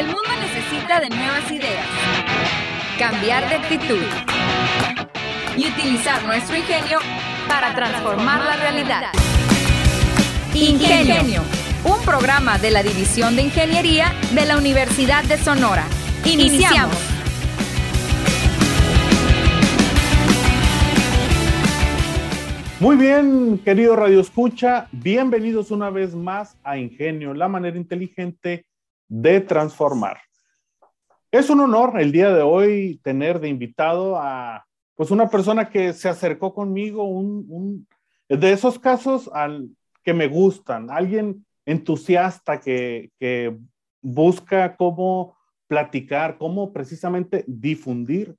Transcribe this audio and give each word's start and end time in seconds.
El 0.00 0.06
mundo 0.06 0.30
necesita 0.40 0.98
de 0.98 1.10
nuevas 1.10 1.50
ideas, 1.50 1.86
cambiar 2.98 3.46
de 3.50 3.56
actitud 3.56 4.02
y 5.58 5.68
utilizar 5.68 6.24
nuestro 6.24 6.56
ingenio 6.56 7.00
para 7.46 7.74
transformar 7.74 8.42
la 8.42 8.56
realidad. 8.56 9.02
Ingenio, 10.54 11.42
un 11.84 12.02
programa 12.02 12.56
de 12.56 12.70
la 12.70 12.82
División 12.82 13.36
de 13.36 13.42
Ingeniería 13.42 14.14
de 14.32 14.46
la 14.46 14.56
Universidad 14.56 15.22
de 15.24 15.36
Sonora. 15.36 15.84
Iniciamos. 16.24 16.96
Muy 22.80 22.96
bien, 22.96 23.58
querido 23.58 23.96
Radio 23.96 24.20
Escucha, 24.20 24.88
bienvenidos 24.92 25.70
una 25.70 25.90
vez 25.90 26.14
más 26.14 26.56
a 26.64 26.78
Ingenio, 26.78 27.34
la 27.34 27.48
manera 27.48 27.76
inteligente 27.76 28.64
de 29.10 29.40
transformar. 29.40 30.18
Es 31.32 31.50
un 31.50 31.60
honor 31.60 32.00
el 32.00 32.12
día 32.12 32.32
de 32.32 32.42
hoy 32.42 33.00
tener 33.02 33.40
de 33.40 33.48
invitado 33.48 34.16
a 34.16 34.64
pues 34.94 35.10
una 35.10 35.28
persona 35.28 35.68
que 35.68 35.92
se 35.92 36.08
acercó 36.08 36.54
conmigo, 36.54 37.04
un, 37.04 37.86
de 38.28 38.52
esos 38.52 38.78
casos 38.78 39.28
al, 39.32 39.68
que 40.04 40.14
me 40.14 40.28
gustan, 40.28 40.90
alguien 40.90 41.44
entusiasta 41.66 42.60
que, 42.60 43.10
que 43.18 43.56
busca 44.00 44.76
cómo 44.76 45.36
platicar, 45.66 46.38
cómo 46.38 46.72
precisamente 46.72 47.44
difundir 47.46 48.36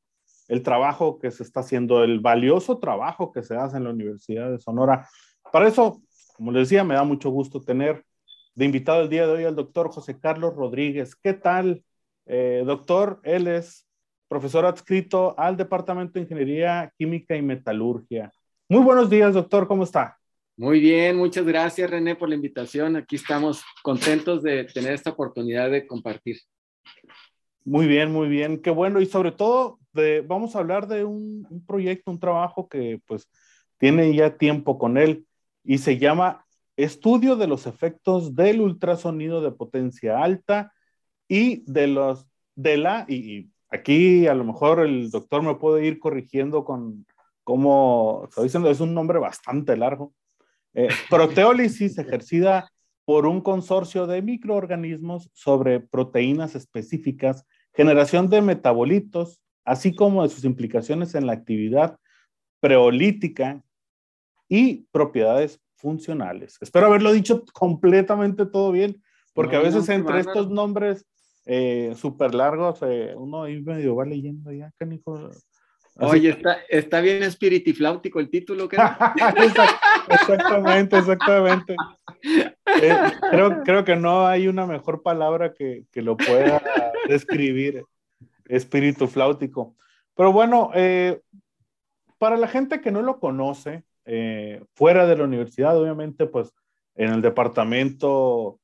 el 0.48 0.64
trabajo 0.64 1.20
que 1.20 1.32
se 1.32 1.44
está 1.44 1.62
haciendo, 1.62 2.04
el 2.04 2.20
valioso 2.20 2.78
trabajo 2.80 3.32
que 3.32 3.44
se 3.44 3.56
hace 3.56 3.78
en 3.78 3.86
la 3.86 3.90
Universidad 3.90 4.52
de 4.52 4.60
Sonora. 4.60 5.08
Para 5.52 5.68
eso, 5.68 6.02
como 6.36 6.52
les 6.52 6.70
decía, 6.70 6.84
me 6.84 6.96
da 6.96 7.04
mucho 7.04 7.30
gusto 7.30 7.62
tener 7.62 8.06
de 8.56 8.66
invitado 8.66 9.02
el 9.02 9.10
día 9.10 9.26
de 9.26 9.34
hoy 9.34 9.44
al 9.46 9.56
doctor 9.56 9.90
José 9.90 10.20
Carlos 10.20 10.56
Rodríguez. 10.56 11.16
¿Qué 11.16 11.34
tal, 11.34 11.84
eh, 12.26 12.64
doctor? 12.66 13.20
Él 13.24 13.48
es 13.48 13.88
profesor 14.28 14.66
adscrito 14.66 15.38
al 15.38 15.58
Departamento 15.58 16.14
de 16.14 16.22
Ingeniería 16.22 16.94
Química 16.98 17.36
y 17.36 17.42
Metalurgia. 17.42 18.32
Muy 18.70 18.84
buenos 18.84 19.10
días, 19.10 19.34
doctor, 19.34 19.68
¿cómo 19.68 19.84
está? 19.84 20.18
Muy 20.58 20.80
bien, 20.80 21.18
muchas 21.18 21.46
gracias 21.46 21.90
René 21.90 22.16
por 22.16 22.30
la 22.30 22.36
invitación. 22.36 22.96
Aquí 22.96 23.16
estamos 23.16 23.64
contentos 23.84 24.44
de 24.44 24.66
tener 24.66 24.94
esta 24.94 25.10
oportunidad 25.10 25.72
de 25.72 25.88
compartir. 25.88 26.38
Muy 27.64 27.88
bien, 27.88 28.12
muy 28.12 28.28
bien, 28.28 28.62
qué 28.62 28.70
bueno. 28.70 29.02
Y 29.02 29.06
sobre 29.06 29.32
todo, 29.32 29.80
vamos 30.26 30.56
a 30.56 30.60
hablar 30.60 30.88
de 30.88 31.04
un, 31.04 31.64
proyecto, 31.68 32.12
un 32.12 32.20
trabajo 32.20 32.68
que 32.68 33.02
pues 33.06 33.30
tiene 33.78 34.14
ya 34.16 34.38
tiempo 34.38 34.78
con 34.78 34.98
él 34.98 35.26
y 35.64 35.78
se 35.78 35.98
llama 35.98 36.46
Estudio 36.78 37.36
de 37.36 37.48
los 37.48 37.68
efectos 37.68 38.36
del 38.36 38.62
ultrasonido 38.62 39.42
de 39.42 39.52
potencia 39.52 40.24
alta 40.24 40.74
y 41.28 41.64
de 41.72 41.88
los 41.88 42.28
de 42.56 42.78
la, 42.78 43.06
y, 43.08 43.50
aquí 43.70 44.28
a 44.28 44.36
lo 44.36 44.44
mejor 44.44 44.82
el 44.82 45.10
doctor 45.10 45.42
me 45.42 45.56
puede 45.56 45.86
ir 45.86 46.00
corrigiendo 46.00 46.64
con 46.64 47.06
cómo, 47.44 48.26
estoy 48.30 48.46
diciendo, 48.46 48.70
es 48.70 48.80
un 48.80 48.94
nombre 48.94 49.18
bastante 49.20 49.76
largo. 49.78 50.14
Eh, 50.74 50.90
proteólisis 51.10 51.98
ejercida 51.98 52.70
por 53.06 53.26
un 53.26 53.42
consorcio 53.42 54.08
de 54.08 54.22
microorganismos 54.22 55.30
sobre 55.34 55.80
proteínas 55.80 56.56
específicas, 56.56 57.46
generación 57.74 58.30
de 58.30 58.42
metabolitos, 58.42 59.42
así 59.66 59.96
como 59.96 60.24
de 60.24 60.30
sus 60.30 60.44
implicaciones 60.44 61.16
en 61.16 61.26
la 61.26 61.34
actividad 61.34 61.98
preolítica 62.60 63.64
y 64.48 64.86
propiedades 64.92 65.60
funcionales. 65.82 66.58
Espero 66.62 66.88
haberlo 66.88 67.12
dicho 67.12 67.44
completamente 67.54 68.46
todo 68.46 68.72
bien, 68.72 69.02
porque 69.34 69.56
a 69.56 69.62
veces 69.62 69.90
entre 69.90 70.20
estos 70.20 70.50
nombres 70.50 71.06
eh, 71.46 71.94
súper 71.98 72.36
largos, 72.36 72.80
eh, 72.84 73.14
uno 73.16 73.44
ahí 73.44 73.62
medio 73.62 73.96
va 73.96 74.06
leyendo 74.06 74.52
ya, 74.52 74.72
canijo. 74.78 75.32
Oye, 75.96 76.30
está, 76.30 76.58
está 76.70 77.02
bien 77.02 77.24
espiritifláutico 77.24 78.20
el 78.20 78.30
título, 78.30 78.70
exactamente, 80.10 80.98
exactamente. 80.98 81.76
Eh, 82.82 82.96
creo, 83.30 83.64
creo 83.64 83.84
que 83.84 83.96
no 83.96 84.26
hay 84.26 84.48
una 84.48 84.66
mejor 84.66 85.04
palabra 85.04 85.54
que, 85.54 85.86
que 85.92 86.02
lo 86.02 86.16
pueda 86.16 86.62
describir, 87.10 87.84
espíritu 88.46 89.08
flautico. 89.08 89.76
Pero 90.16 90.32
bueno, 90.32 90.72
eh, 90.74 91.22
para 92.18 92.38
la 92.38 92.48
gente 92.48 92.82
que 92.82 92.92
no 92.92 93.02
lo 93.02 93.20
conoce, 93.20 93.84
eh, 94.06 94.64
fuera 94.74 95.06
de 95.06 95.18
la 95.18 95.24
universidad, 95.24 95.78
obviamente, 95.78 96.26
pues 96.26 96.52
en 96.96 97.12
el 97.12 97.22
departamento, 97.22 98.60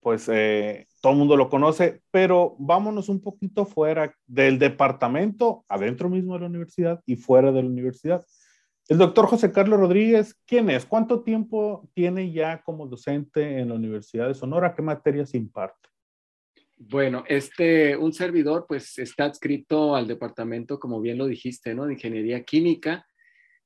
pues 0.00 0.26
todo 1.00 1.12
el 1.12 1.18
mundo 1.18 1.36
lo 1.36 1.48
conoce, 1.48 2.00
pero 2.10 2.56
vámonos 2.58 3.08
un 3.08 3.20
poquito 3.20 3.66
fuera 3.66 4.14
del 4.26 4.58
departamento, 4.58 5.64
adentro 5.68 6.08
mismo 6.08 6.34
de 6.34 6.40
la 6.40 6.46
universidad 6.46 7.00
y 7.06 7.16
fuera 7.16 7.52
de 7.52 7.62
la 7.62 7.68
universidad. 7.68 8.24
El 8.88 8.98
doctor 8.98 9.26
José 9.26 9.52
Carlos 9.52 9.78
Rodríguez, 9.78 10.36
¿quién 10.44 10.68
es? 10.68 10.84
¿Cuánto 10.84 11.22
tiempo 11.22 11.88
tiene 11.94 12.32
ya 12.32 12.62
como 12.62 12.86
docente 12.86 13.58
en 13.58 13.68
la 13.68 13.74
Universidad 13.74 14.28
de 14.28 14.34
Sonora? 14.34 14.74
¿Qué 14.74 14.82
materias 14.82 15.34
imparte? 15.34 15.88
Bueno, 16.76 17.22
este, 17.28 17.96
un 17.96 18.12
servidor 18.12 18.66
pues 18.66 18.98
está 18.98 19.24
adscrito 19.24 19.94
al 19.94 20.08
departamento, 20.08 20.80
como 20.80 21.00
bien 21.00 21.16
lo 21.16 21.26
dijiste, 21.26 21.74
¿no? 21.74 21.86
De 21.86 21.92
Ingeniería 21.92 22.42
Química 22.42 23.06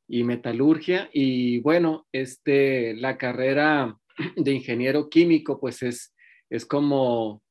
y 0.09 0.25
Metalurgia. 0.25 1.09
Y 1.13 1.61
bueno, 1.61 2.07
este, 2.13 2.95
la 2.95 3.17
carrera 3.17 3.97
de 4.37 4.53
ingeniero 4.53 5.09
químico 5.09 5.61
pues 5.61 5.83
es 5.83 6.13
es 6.51 6.67
como 6.67 7.43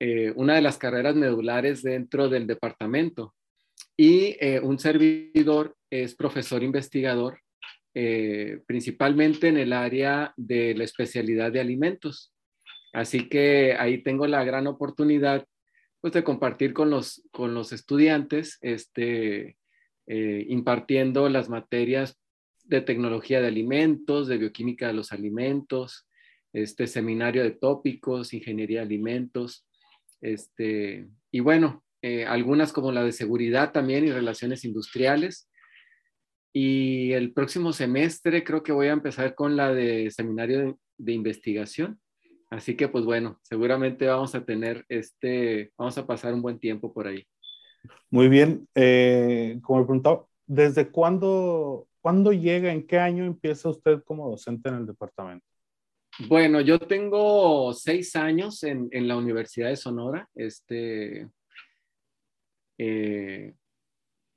eh, 0.00 0.32
una 0.36 0.54
de 0.54 0.62
las 0.62 0.78
carreras 0.78 1.14
medulares 1.14 1.82
dentro 1.82 2.28
del 2.28 2.46
departamento. 2.46 3.34
Y 3.96 4.36
eh, 4.40 4.60
un 4.60 4.78
servidor 4.78 5.76
es 5.90 6.14
profesor 6.14 6.62
investigador, 6.62 7.40
eh, 7.94 8.60
principalmente 8.66 9.48
en 9.48 9.56
el 9.56 9.72
área 9.72 10.32
de 10.36 10.74
la 10.74 10.84
especialidad 10.84 11.52
de 11.52 11.60
alimentos. 11.60 12.32
Así 12.92 13.28
que 13.28 13.76
ahí 13.78 14.02
tengo 14.02 14.26
la 14.26 14.44
gran 14.44 14.66
oportunidad 14.66 15.46
pues, 16.00 16.12
de 16.12 16.24
compartir 16.24 16.72
con 16.72 16.90
los, 16.90 17.22
con 17.30 17.54
los 17.54 17.72
estudiantes, 17.72 18.58
este, 18.62 19.56
impartiendo 20.06 21.28
las 21.28 21.48
materias 21.48 22.18
de 22.64 22.80
tecnología 22.80 23.40
de 23.40 23.48
alimentos, 23.48 24.28
de 24.28 24.38
bioquímica 24.38 24.86
de 24.86 24.92
los 24.92 25.12
alimentos, 25.12 26.06
este 26.52 26.86
seminario 26.86 27.42
de 27.42 27.52
tópicos, 27.52 28.32
ingeniería 28.32 28.80
de 28.80 28.86
alimentos, 28.86 29.66
este, 30.20 31.08
y 31.30 31.40
bueno, 31.40 31.84
eh, 32.00 32.24
algunas 32.26 32.72
como 32.72 32.92
la 32.92 33.02
de 33.02 33.12
seguridad 33.12 33.72
también 33.72 34.04
y 34.06 34.12
relaciones 34.12 34.64
industriales. 34.64 35.50
Y 36.52 37.12
el 37.12 37.32
próximo 37.32 37.72
semestre 37.72 38.44
creo 38.44 38.62
que 38.62 38.72
voy 38.72 38.86
a 38.88 38.92
empezar 38.92 39.34
con 39.34 39.56
la 39.56 39.72
de 39.72 40.10
seminario 40.10 40.78
de, 40.98 41.12
investigación. 41.12 41.98
Así 42.50 42.76
que 42.76 42.88
pues 42.88 43.04
bueno, 43.04 43.40
seguramente 43.42 44.06
vamos 44.06 44.34
a 44.34 44.44
tener 44.44 44.84
este, 44.88 45.72
vamos 45.76 45.98
a 45.98 46.06
pasar 46.06 46.32
un 46.32 46.42
buen 46.42 46.58
tiempo 46.58 46.92
por 46.92 47.06
ahí. 47.06 47.26
Muy 48.10 48.28
bien, 48.28 48.68
eh, 48.74 49.58
como 49.62 49.80
me 49.80 49.84
preguntaba, 49.86 50.26
¿desde 50.46 50.90
cuándo, 50.90 51.88
cuándo 52.00 52.32
llega, 52.32 52.72
en 52.72 52.86
qué 52.86 52.98
año 52.98 53.24
empieza 53.24 53.68
usted 53.68 54.02
como 54.04 54.30
docente 54.30 54.68
en 54.68 54.76
el 54.76 54.86
departamento? 54.86 55.46
Bueno, 56.28 56.60
yo 56.60 56.78
tengo 56.78 57.72
seis 57.72 58.14
años 58.14 58.62
en, 58.62 58.88
la 59.08 59.16
Universidad 59.16 59.68
de 59.68 59.76
Sonora. 59.76 60.28
Este, 60.34 61.28
eh, 62.78 63.54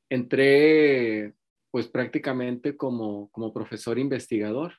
entré 0.09 1.33
pues 1.69 1.87
prácticamente 1.87 2.75
como, 2.75 3.29
profesor 3.53 3.99
investigador, 3.99 4.73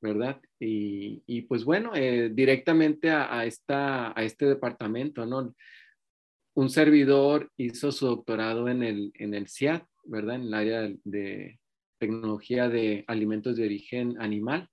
¿verdad? 0.00 0.40
Y, 0.60 1.42
pues 1.42 1.64
bueno, 1.64 1.90
eh, 1.96 2.30
directamente 2.32 3.10
a, 3.10 3.44
esta, 3.44 4.16
a 4.16 4.22
este 4.22 4.46
departamento, 4.46 5.26
¿no? 5.26 5.54
Un 6.58 6.70
servidor 6.70 7.50
hizo 7.56 7.92
su 7.92 8.06
doctorado 8.06 8.68
en 8.68 8.82
el, 8.82 9.12
en 9.14 9.34
el 9.34 9.48
CIAT, 9.48 9.84
¿verdad? 10.04 10.36
En 10.36 10.42
el 10.42 10.54
área 10.54 10.90
de 11.04 11.60
tecnología 11.98 12.68
de 12.68 13.04
alimentos 13.06 13.56
de 13.56 13.64
origen 13.64 14.20
animal. 14.20 14.68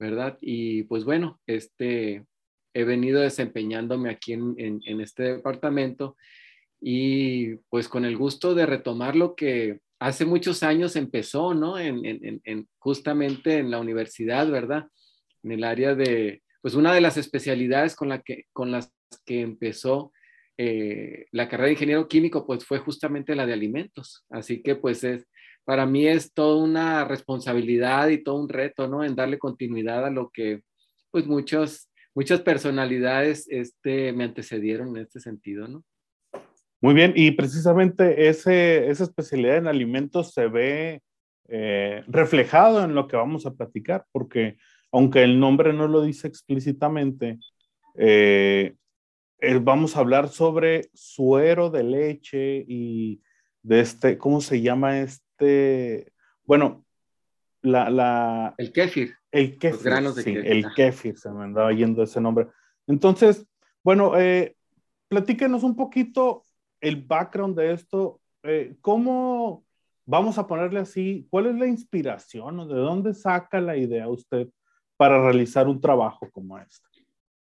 ¿verdad? 0.00 0.38
Y 0.40 0.84
pues 0.84 1.04
bueno, 1.04 1.38
este, 1.46 2.24
he 2.72 2.84
venido 2.84 3.20
desempeñándome 3.20 4.08
aquí 4.08 4.32
en, 4.32 4.80
este 5.00 5.34
departamento 5.34 6.16
y 6.80 7.56
pues 7.68 7.86
con 7.86 8.06
el 8.06 8.16
gusto 8.16 8.54
de 8.54 8.64
retomar 8.64 9.14
lo 9.14 9.36
que 9.36 9.80
hace 9.98 10.24
muchos 10.24 10.62
años 10.62 10.96
empezó, 10.96 11.52
¿no? 11.52 11.78
En, 11.78 12.66
justamente 12.78 13.58
en 13.58 13.70
la 13.70 13.78
universidad, 13.78 14.50
¿verdad? 14.50 14.86
En 15.42 15.52
el 15.52 15.64
área 15.64 15.94
de, 15.94 16.42
pues 16.62 16.74
una 16.74 16.94
de 16.94 17.02
las 17.02 17.18
especialidades 17.18 17.94
con, 17.94 18.08
la 18.08 18.22
que, 18.22 18.46
con 18.54 18.70
las 18.70 18.90
que 19.26 19.42
empezó 19.42 20.12
eh, 20.62 21.24
la 21.32 21.48
carrera 21.48 21.68
de 21.68 21.72
ingeniero 21.72 22.06
químico, 22.06 22.46
pues 22.46 22.66
fue 22.66 22.80
justamente 22.80 23.34
la 23.34 23.46
de 23.46 23.54
alimentos. 23.54 24.26
Así 24.28 24.62
que 24.62 24.74
pues 24.74 25.02
es, 25.04 25.26
para 25.64 25.86
mí 25.86 26.06
es 26.06 26.34
toda 26.34 26.62
una 26.62 27.06
responsabilidad 27.06 28.08
y 28.08 28.22
todo 28.22 28.34
un 28.34 28.50
reto, 28.50 28.86
¿no? 28.86 29.02
En 29.02 29.16
darle 29.16 29.38
continuidad 29.38 30.04
a 30.04 30.10
lo 30.10 30.28
que, 30.28 30.60
pues 31.10 31.26
muchos, 31.26 31.88
muchas 32.14 32.42
personalidades 32.42 33.46
este, 33.48 34.12
me 34.12 34.24
antecedieron 34.24 34.94
en 34.94 35.04
este 35.04 35.18
sentido, 35.18 35.66
¿no? 35.66 35.82
Muy 36.82 36.92
bien, 36.92 37.14
y 37.16 37.30
precisamente 37.30 38.28
ese, 38.28 38.90
esa 38.90 39.04
especialidad 39.04 39.56
en 39.56 39.66
alimentos 39.66 40.34
se 40.34 40.46
ve 40.46 41.00
eh, 41.48 42.04
reflejado 42.06 42.84
en 42.84 42.94
lo 42.94 43.08
que 43.08 43.16
vamos 43.16 43.46
a 43.46 43.54
platicar, 43.54 44.04
porque 44.12 44.58
aunque 44.92 45.22
el 45.22 45.40
nombre 45.40 45.72
no 45.72 45.88
lo 45.88 46.02
dice 46.02 46.28
explícitamente, 46.28 47.38
eh, 47.96 48.74
eh, 49.40 49.58
vamos 49.60 49.96
a 49.96 50.00
hablar 50.00 50.28
sobre 50.28 50.90
suero 50.94 51.70
de 51.70 51.82
leche 51.82 52.64
y 52.66 53.22
de 53.62 53.80
este, 53.80 54.18
¿cómo 54.18 54.40
se 54.40 54.60
llama 54.60 55.00
este? 55.00 56.12
Bueno, 56.44 56.84
la... 57.62 57.90
la 57.90 58.54
el 58.58 58.72
kéfir. 58.72 59.14
El 59.30 59.58
kéfir. 59.58 59.82
granos 59.82 60.16
de 60.16 60.22
sí, 60.22 60.34
El 60.34 60.66
kéfir, 60.74 61.18
se 61.18 61.30
me 61.30 61.44
andaba 61.44 61.72
yendo 61.72 62.02
ese 62.02 62.20
nombre. 62.20 62.48
Entonces, 62.86 63.46
bueno, 63.82 64.18
eh, 64.18 64.56
platíquenos 65.08 65.62
un 65.62 65.76
poquito 65.76 66.44
el 66.80 66.96
background 66.96 67.56
de 67.56 67.72
esto. 67.72 68.20
Eh, 68.42 68.76
¿Cómo, 68.80 69.64
vamos 70.06 70.38
a 70.38 70.46
ponerle 70.46 70.80
así, 70.80 71.26
cuál 71.30 71.46
es 71.46 71.54
la 71.54 71.66
inspiración 71.66 72.60
o 72.60 72.66
de 72.66 72.74
dónde 72.74 73.14
saca 73.14 73.60
la 73.60 73.76
idea 73.76 74.08
usted 74.08 74.48
para 74.96 75.22
realizar 75.22 75.68
un 75.68 75.80
trabajo 75.80 76.28
como 76.30 76.58
este? 76.58 76.89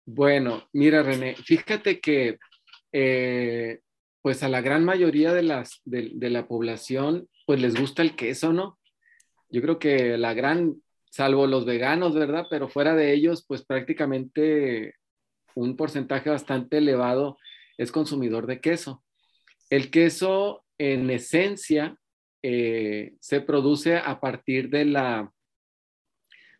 Bueno, 0.06 0.68
mira, 0.72 1.02
René, 1.02 1.34
fíjate 1.34 1.98
que 1.98 2.38
eh, 2.92 3.80
pues 4.20 4.42
a 4.42 4.48
la 4.48 4.60
gran 4.60 4.84
mayoría 4.84 5.32
de, 5.32 5.42
las, 5.42 5.80
de, 5.84 6.30
la 6.30 6.46
población 6.46 7.28
pues 7.46 7.60
les 7.60 7.74
gusta 7.74 8.02
el 8.02 8.14
queso, 8.14 8.52
¿no? 8.52 8.78
Yo 9.48 9.62
creo 9.62 9.78
que 9.78 10.18
la 10.18 10.34
gran, 10.34 10.82
salvo 11.10 11.46
los 11.46 11.64
veganos, 11.64 12.14
¿verdad? 12.14 12.46
Pero 12.50 12.68
fuera 12.68 12.94
de 12.94 13.12
ellos, 13.14 13.44
pues 13.46 13.64
prácticamente 13.64 14.94
un 15.54 15.76
porcentaje 15.76 16.30
bastante 16.30 16.78
elevado 16.78 17.38
es 17.78 17.90
consumidor 17.90 18.46
de 18.46 18.60
queso. 18.60 19.04
El 19.70 19.90
queso, 19.90 20.64
en 20.78 21.08
esencia, 21.10 21.96
eh, 22.42 23.14
se 23.20 23.40
produce 23.40 23.96
a 23.96 24.20
partir 24.20 24.68
de 24.68 24.84
la, 24.84 25.32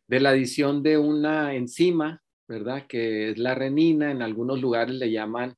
de 0.06 0.20
la 0.20 0.30
adición 0.30 0.82
de 0.82 0.96
una 0.98 1.54
enzima, 1.54 2.23
¿verdad? 2.48 2.86
Que 2.86 3.30
es 3.30 3.38
la 3.38 3.54
renina, 3.54 4.10
en 4.10 4.22
algunos 4.22 4.60
lugares 4.60 4.94
le 4.94 5.10
llaman 5.10 5.54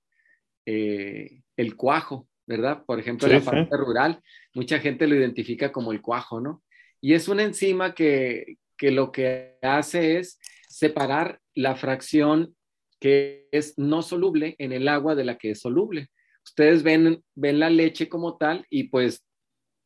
eh, 0.66 1.42
el 1.56 1.76
cuajo, 1.76 2.28
¿verdad? 2.46 2.84
Por 2.84 3.00
ejemplo, 3.00 3.28
en 3.28 3.34
la 3.34 3.40
parte 3.40 3.76
rural, 3.76 4.22
mucha 4.54 4.78
gente 4.78 5.06
lo 5.06 5.14
identifica 5.14 5.72
como 5.72 5.92
el 5.92 6.00
cuajo, 6.00 6.40
¿no? 6.40 6.62
Y 7.00 7.14
es 7.14 7.28
una 7.28 7.42
enzima 7.42 7.94
que, 7.94 8.56
que 8.76 8.90
lo 8.90 9.12
que 9.12 9.58
hace 9.62 10.18
es 10.18 10.38
separar 10.68 11.40
la 11.54 11.76
fracción 11.76 12.56
que 13.00 13.48
es 13.52 13.78
no 13.78 14.02
soluble 14.02 14.56
en 14.58 14.72
el 14.72 14.88
agua 14.88 15.14
de 15.14 15.24
la 15.24 15.38
que 15.38 15.50
es 15.50 15.60
soluble. 15.60 16.08
Ustedes 16.44 16.82
ven, 16.82 17.22
ven 17.34 17.58
la 17.58 17.70
leche 17.70 18.08
como 18.08 18.36
tal 18.36 18.66
y 18.70 18.84
pues 18.84 19.24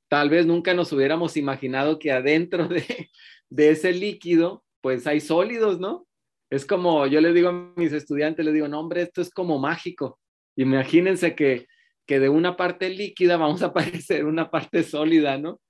tal 0.09 0.31
vez 0.31 0.47
nunca 0.47 0.75
nos 0.75 0.93
hubiéramos 0.93 1.37
imaginado 1.37 1.99
que 1.99 2.13
adentro 2.13 2.69
de, 2.69 3.11
de 3.49 3.71
ese 3.71 3.93
líquido 3.93 4.65
pues 4.81 5.07
hay 5.07 5.21
sólidos, 5.21 5.79
¿no? 5.81 6.07
Es 6.51 6.67
como, 6.67 7.07
yo 7.07 7.21
les 7.21 7.33
digo 7.35 7.49
a 7.49 7.73
mis 7.77 7.93
estudiantes, 7.93 8.45
les 8.45 8.55
digo, 8.55 8.69
no, 8.69 8.81
hombre, 8.81 9.03
esto 9.03 9.23
es 9.23 9.31
como 9.31 9.59
mágico. 9.59 10.19
Imagínense 10.57 11.35
que, 11.37 11.67
que 12.07 12.19
de 12.19 12.29
una 12.29 12.57
parte 12.57 12.91
líquida 12.91 13.37
vamos 13.37 13.63
a 13.63 13.67
aparecer 13.73 14.25
una 14.25 14.51
parte 14.51 14.83
sólida, 14.83 15.39
¿no? 15.39 15.61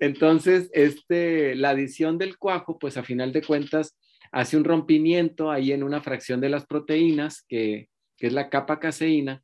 Entonces, 0.00 0.70
este, 0.72 1.54
la 1.54 1.70
adición 1.70 2.18
del 2.18 2.36
cuajo, 2.36 2.78
pues 2.78 2.96
a 2.96 3.04
final 3.04 3.32
de 3.32 3.42
cuentas, 3.42 3.96
hace 4.32 4.56
un 4.56 4.64
rompimiento 4.64 5.52
ahí 5.52 5.70
en 5.70 5.84
una 5.84 6.00
fracción 6.00 6.40
de 6.40 6.48
las 6.48 6.66
proteínas, 6.66 7.44
que, 7.48 7.88
que 8.16 8.26
es 8.26 8.32
la 8.32 8.50
capa 8.50 8.80
caseína, 8.80 9.42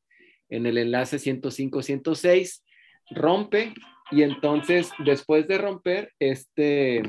en 0.48 0.66
el 0.66 0.76
enlace 0.78 1.18
105-106, 1.18 2.62
rompe 3.10 3.74
y 4.10 4.22
entonces 4.22 4.90
después 5.04 5.46
de 5.46 5.58
romper, 5.58 6.12
este, 6.18 7.02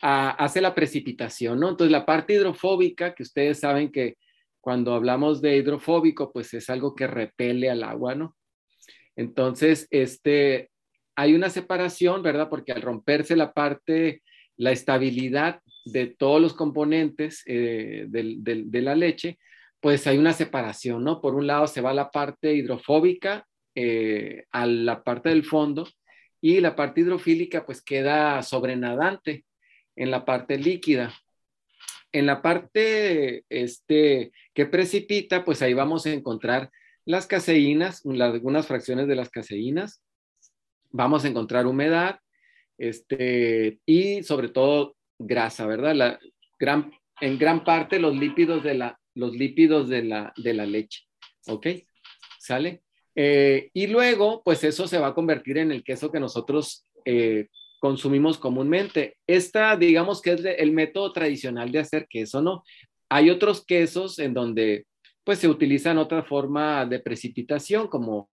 hace 0.00 0.60
la 0.60 0.74
precipitación, 0.74 1.60
¿no? 1.60 1.70
Entonces 1.70 1.92
la 1.92 2.06
parte 2.06 2.34
hidrofóbica, 2.34 3.14
que 3.14 3.22
ustedes 3.22 3.60
saben 3.60 3.90
que 3.90 4.16
cuando 4.60 4.94
hablamos 4.94 5.40
de 5.40 5.56
hidrofóbico, 5.56 6.32
pues 6.32 6.52
es 6.54 6.68
algo 6.70 6.94
que 6.94 7.06
repele 7.06 7.70
al 7.70 7.82
agua, 7.82 8.14
¿no? 8.14 8.36
Entonces, 9.16 9.88
este, 9.90 10.70
hay 11.16 11.34
una 11.34 11.50
separación, 11.50 12.22
¿verdad? 12.22 12.48
Porque 12.48 12.72
al 12.72 12.82
romperse 12.82 13.34
la 13.34 13.52
parte, 13.52 14.22
la 14.56 14.70
estabilidad 14.70 15.60
de 15.84 16.06
todos 16.06 16.40
los 16.40 16.54
componentes 16.54 17.42
eh, 17.46 18.04
de, 18.08 18.82
la 18.82 18.94
leche, 18.94 19.38
pues 19.80 20.06
hay 20.06 20.18
una 20.18 20.32
separación, 20.32 21.02
¿no? 21.02 21.20
Por 21.20 21.34
un 21.34 21.46
lado 21.46 21.66
se 21.66 21.80
va 21.80 21.92
la 21.92 22.10
parte 22.10 22.54
hidrofóbica 22.54 23.46
eh, 23.74 24.44
a 24.52 24.66
la 24.66 25.02
parte 25.02 25.30
del 25.30 25.44
fondo 25.44 25.88
y 26.40 26.60
la 26.60 26.76
parte 26.76 27.00
hidrofílica 27.00 27.64
pues 27.66 27.82
queda 27.82 28.42
sobrenadante 28.42 29.44
en 29.98 30.10
la 30.10 30.24
parte 30.24 30.56
líquida. 30.56 31.12
En 32.12 32.24
la 32.24 32.40
parte 32.40 33.44
este, 33.50 34.32
que 34.54 34.64
precipita, 34.64 35.44
pues 35.44 35.60
ahí 35.60 35.74
vamos 35.74 36.06
a 36.06 36.12
encontrar 36.12 36.70
las 37.04 37.26
caseínas, 37.26 38.02
algunas 38.06 38.66
fracciones 38.66 39.08
de 39.08 39.16
las 39.16 39.28
caseínas, 39.28 40.02
vamos 40.90 41.24
a 41.24 41.28
encontrar 41.28 41.66
humedad 41.66 42.20
este, 42.78 43.80
y 43.84 44.22
sobre 44.22 44.48
todo 44.48 44.96
grasa, 45.18 45.66
¿verdad? 45.66 45.94
La, 45.94 46.18
gran, 46.58 46.92
en 47.20 47.38
gran 47.38 47.64
parte 47.64 47.98
los 47.98 48.16
lípidos 48.16 48.62
de 48.62 48.74
la, 48.74 49.00
los 49.14 49.34
lípidos 49.34 49.88
de 49.88 50.04
la, 50.04 50.32
de 50.36 50.54
la 50.54 50.64
leche, 50.64 51.04
¿ok? 51.46 51.66
¿Sale? 52.38 52.82
Eh, 53.16 53.70
y 53.74 53.88
luego, 53.88 54.42
pues 54.44 54.62
eso 54.62 54.86
se 54.86 54.98
va 54.98 55.08
a 55.08 55.14
convertir 55.14 55.58
en 55.58 55.72
el 55.72 55.82
queso 55.82 56.12
que 56.12 56.20
nosotros 56.20 56.86
eh, 57.04 57.48
consumimos 57.78 58.38
comúnmente. 58.38 59.16
Esta, 59.26 59.76
digamos 59.76 60.20
que 60.20 60.32
es 60.32 60.44
el 60.44 60.72
método 60.72 61.12
tradicional 61.12 61.70
de 61.70 61.80
hacer 61.80 62.06
queso, 62.08 62.42
¿no? 62.42 62.64
Hay 63.08 63.30
otros 63.30 63.64
quesos 63.64 64.18
en 64.18 64.34
donde 64.34 64.86
pues 65.24 65.38
se 65.38 65.48
utilizan 65.48 65.98
otra 65.98 66.22
forma 66.22 66.86
de 66.86 67.00
precipitación 67.00 67.88
como 67.88 68.30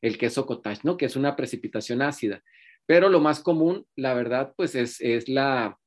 el 0.00 0.16
queso 0.16 0.46
cottage, 0.46 0.80
¿no? 0.84 0.96
Que 0.96 1.06
es 1.06 1.16
una 1.16 1.36
precipitación 1.36 2.02
ácida. 2.02 2.42
Pero 2.86 3.08
lo 3.08 3.20
más 3.20 3.40
común, 3.40 3.84
la 3.96 4.14
verdad, 4.14 4.54
pues 4.56 4.74
es, 4.74 5.00
es 5.00 5.28
la, 5.28 5.78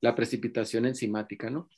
la 0.00 0.14
precipitación 0.14 0.86
enzimática, 0.86 1.50
¿no? 1.50 1.68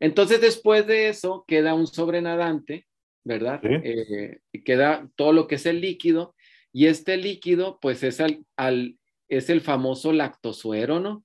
Entonces, 0.00 0.40
después 0.40 0.86
de 0.86 1.08
eso, 1.08 1.44
queda 1.48 1.74
un 1.74 1.88
sobrenadante, 1.88 2.86
¿verdad? 3.24 3.60
Eh, 3.64 4.38
queda 4.64 5.08
todo 5.16 5.32
lo 5.32 5.48
que 5.48 5.56
es 5.56 5.66
el 5.66 5.80
líquido, 5.80 6.36
y 6.72 6.86
este 6.86 7.16
líquido, 7.16 7.78
pues 7.80 8.02
es 8.02 8.20
al, 8.20 8.96
es 9.28 9.50
el 9.50 9.60
famoso 9.60 10.12
lactosuero, 10.12 11.00
¿no? 11.00 11.24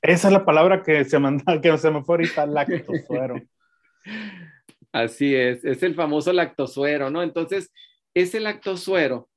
Esa 0.00 0.28
es 0.28 0.32
la 0.32 0.44
palabra 0.44 0.82
que 0.82 1.04
se, 1.04 1.18
manda, 1.18 1.60
que 1.60 1.76
se 1.78 1.90
me 1.90 2.02
fue 2.02 2.16
ahorita, 2.16 2.46
lactosuero. 2.46 3.40
Así 4.92 5.34
es, 5.34 5.64
es 5.64 5.82
el 5.82 5.94
famoso 5.94 6.32
lactosuero, 6.32 7.10
¿no? 7.10 7.22
Entonces, 7.22 7.72
ese 8.14 8.40
lactosuero, 8.40 9.30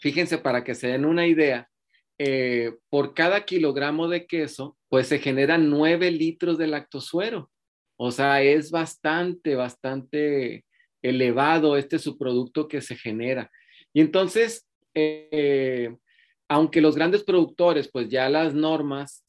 fíjense 0.00 0.38
para 0.38 0.62
que 0.64 0.74
se 0.74 0.88
den 0.88 1.04
una 1.04 1.26
idea, 1.26 1.68
eh, 2.18 2.74
por 2.90 3.14
cada 3.14 3.44
kilogramo 3.44 4.08
de 4.08 4.26
queso, 4.26 4.76
pues 4.88 5.06
se 5.06 5.20
generan 5.20 5.70
9 5.70 6.10
litros 6.10 6.58
de 6.58 6.66
lactosuero. 6.66 7.50
O 7.96 8.10
sea, 8.10 8.42
es 8.42 8.70
bastante, 8.70 9.54
bastante 9.54 10.64
elevado 11.02 11.76
este 11.76 11.98
subproducto 11.98 12.68
que 12.68 12.80
se 12.80 12.96
genera. 12.96 13.50
Y 13.92 14.00
entonces, 14.00 14.68
eh, 14.94 15.96
aunque 16.48 16.80
los 16.80 16.96
grandes 16.96 17.22
productores, 17.24 17.90
pues 17.90 18.08
ya 18.08 18.28
las 18.28 18.54
normas 18.54 19.24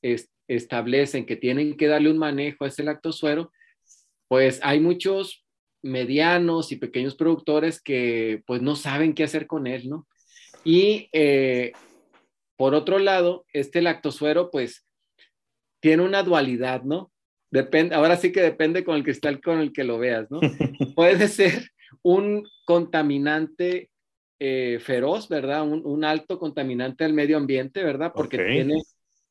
establecen 0.48 1.26
que 1.26 1.36
tienen 1.36 1.76
que 1.76 1.88
darle 1.88 2.10
un 2.10 2.18
manejo 2.18 2.64
a 2.64 2.68
ese 2.68 2.84
lactosuero, 2.84 3.52
pues 4.28 4.60
hay 4.64 4.80
muchos 4.80 5.46
medianos 5.82 6.72
y 6.72 6.78
pequeños 6.78 7.16
productores 7.16 7.82
que 7.82 8.42
pues 8.46 8.62
no 8.62 8.76
saben 8.76 9.14
qué 9.14 9.24
hacer 9.24 9.48
con 9.48 9.68
él, 9.68 9.90
¿no? 9.90 10.08
Y 10.64 11.10
eh, 11.14 11.74
por 12.58 12.74
otro 12.74 13.00
lado, 13.00 13.46
este 13.54 13.82
lactosuero 13.82 14.50
pues 14.52 14.86
tiene 15.82 16.04
una 16.04 16.24
dualidad, 16.24 16.84
¿no? 16.84 17.12
Depende, 17.52 17.96
ahora 17.96 18.18
sí 18.18 18.32
que 18.32 18.42
depende 18.42 18.84
con 18.84 18.96
el 18.96 19.04
cristal 19.04 19.42
con 19.42 19.60
el 19.60 19.74
que 19.74 19.84
lo 19.84 19.98
veas, 19.98 20.30
¿no? 20.30 20.40
Puede 20.96 21.28
ser 21.28 21.72
un 22.02 22.48
contaminante 22.66 23.90
eh, 24.40 24.80
feroz, 24.82 25.28
¿verdad? 25.28 25.68
Un, 25.68 26.04
alto 26.06 26.40
contaminante 26.40 27.04
al 27.04 27.14
medio 27.14 27.38
ambiente, 27.38 27.84
¿verdad? 27.84 28.14
Porque 28.16 28.38
tiene, 28.38 28.82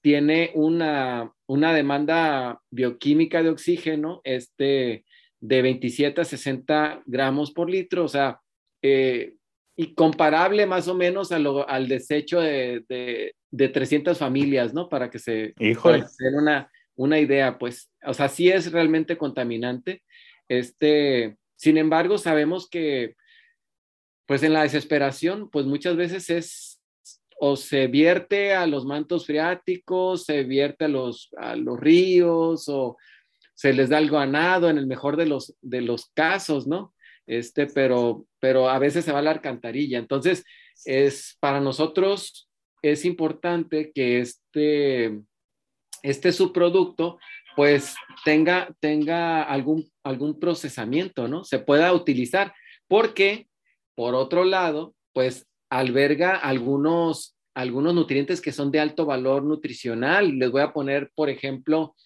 tiene 0.02 0.50
una, 0.54 1.32
una 1.46 1.72
demanda 1.72 2.60
bioquímica 2.70 3.42
de 3.42 3.48
oxígeno 3.48 4.20
este, 4.24 5.04
de 5.40 5.62
27 5.62 6.20
a 6.20 6.24
60 6.24 7.02
gramos 7.06 7.52
por 7.52 7.70
litro, 7.70 8.04
o 8.04 8.08
sea, 8.08 8.40
eh, 8.82 9.34
y 9.76 9.94
comparable 9.94 10.66
más 10.66 10.88
o 10.88 10.94
menos 10.94 11.30
al 11.32 11.88
desecho 11.88 12.40
de, 12.40 12.84
de, 13.50 13.68
300 13.68 14.18
familias, 14.18 14.74
¿no? 14.74 14.88
Para 14.88 15.08
que 15.08 15.18
se, 15.18 15.54
den 15.56 16.34
una, 16.34 16.70
una 16.96 17.18
idea, 17.20 17.58
pues, 17.58 17.90
o 18.04 18.12
sea, 18.12 18.28
sí 18.28 18.48
es 18.48 18.72
realmente 18.72 19.16
contaminante. 19.16 20.02
Este, 20.48 21.36
sin 21.54 21.76
embargo, 21.78 22.18
sabemos 22.18 22.68
que, 22.68 23.14
pues 24.28 24.42
en 24.42 24.52
la 24.52 24.62
desesperación, 24.62 25.48
pues 25.48 25.64
muchas 25.64 25.96
veces 25.96 26.28
es 26.28 26.82
o 27.40 27.56
se 27.56 27.86
vierte 27.86 28.52
a 28.52 28.66
los 28.66 28.84
mantos 28.84 29.24
freáticos, 29.24 30.24
se 30.24 30.44
vierte 30.44 30.84
a 30.84 30.88
los, 30.88 31.30
a 31.38 31.56
los 31.56 31.80
ríos 31.80 32.68
o 32.68 32.98
se 33.54 33.72
les 33.72 33.88
da 33.88 33.96
algo 33.96 34.18
ganado 34.18 34.68
en 34.68 34.76
el 34.76 34.86
mejor 34.86 35.16
de 35.16 35.24
los, 35.24 35.56
de 35.62 35.80
los 35.80 36.10
casos, 36.14 36.66
¿no? 36.66 36.94
Este, 37.26 37.66
pero, 37.66 38.26
pero 38.38 38.68
a 38.68 38.78
veces 38.78 39.06
se 39.06 39.12
va 39.12 39.20
a 39.20 39.22
la 39.22 39.30
alcantarilla. 39.30 39.98
Entonces, 39.98 40.44
es 40.84 41.38
para 41.40 41.60
nosotros 41.60 42.50
es 42.82 43.06
importante 43.06 43.92
que 43.94 44.20
este, 44.20 45.20
este 46.02 46.32
subproducto 46.32 47.18
pues 47.56 47.94
tenga, 48.26 48.68
tenga 48.78 49.42
algún, 49.42 49.90
algún 50.04 50.38
procesamiento, 50.38 51.28
¿no? 51.28 51.44
Se 51.44 51.58
pueda 51.58 51.92
utilizar, 51.94 52.54
porque 52.86 53.48
por 53.98 54.14
otro 54.14 54.44
lado, 54.44 54.94
pues 55.12 55.48
alberga 55.70 56.36
algunos, 56.36 57.36
algunos 57.52 57.96
nutrientes 57.96 58.40
que 58.40 58.52
son 58.52 58.70
de 58.70 58.78
alto 58.78 59.06
valor 59.06 59.42
nutricional. 59.42 60.38
Les 60.38 60.52
voy 60.52 60.62
a 60.62 60.72
poner, 60.72 61.10
por 61.16 61.28
ejemplo, 61.28 61.96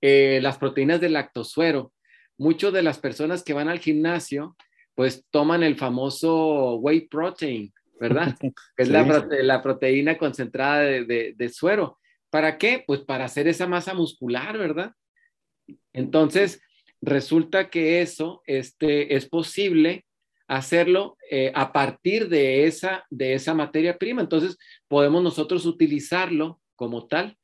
eh, 0.00 0.38
las 0.40 0.58
proteínas 0.58 1.00
del 1.00 1.14
lactosuero. 1.14 1.92
Muchas 2.38 2.72
de 2.72 2.84
las 2.84 3.00
personas 3.00 3.42
que 3.42 3.54
van 3.54 3.68
al 3.68 3.80
gimnasio, 3.80 4.56
pues 4.94 5.26
toman 5.32 5.64
el 5.64 5.74
famoso 5.74 6.76
whey 6.76 7.08
protein, 7.08 7.72
¿verdad? 7.98 8.36
es 8.76 8.88
la, 8.88 9.62
proteína 9.64 10.18
concentrada 10.18 10.82
de, 10.82 11.50
suero. 11.52 11.98
¿Para 12.30 12.56
qué? 12.56 12.84
Pues 12.86 13.00
para 13.00 13.24
hacer 13.24 13.48
esa 13.48 13.66
masa 13.66 13.94
muscular, 13.94 14.56
¿verdad? 14.58 14.92
Entonces, 15.92 16.62
resulta 17.00 17.68
que 17.68 18.00
eso 18.00 18.44
este, 18.46 19.16
es 19.16 19.28
posible 19.28 20.04
hacerlo 20.52 21.16
eh, 21.30 21.50
a 21.54 21.72
partir 21.72 22.28
de 22.28 22.66
esa, 22.66 23.06
de 23.08 23.32
esa 23.32 23.54
materia 23.54 23.96
prima. 23.96 24.20
Entonces, 24.20 24.58
podemos 24.86 25.22
nosotros 25.22 25.64
utilizarlo 25.64 26.60
como 26.76 27.06
tal, 27.06 27.38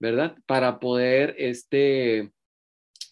¿verdad? 0.00 0.36
Para 0.46 0.80
poder 0.80 1.36
este, 1.38 2.32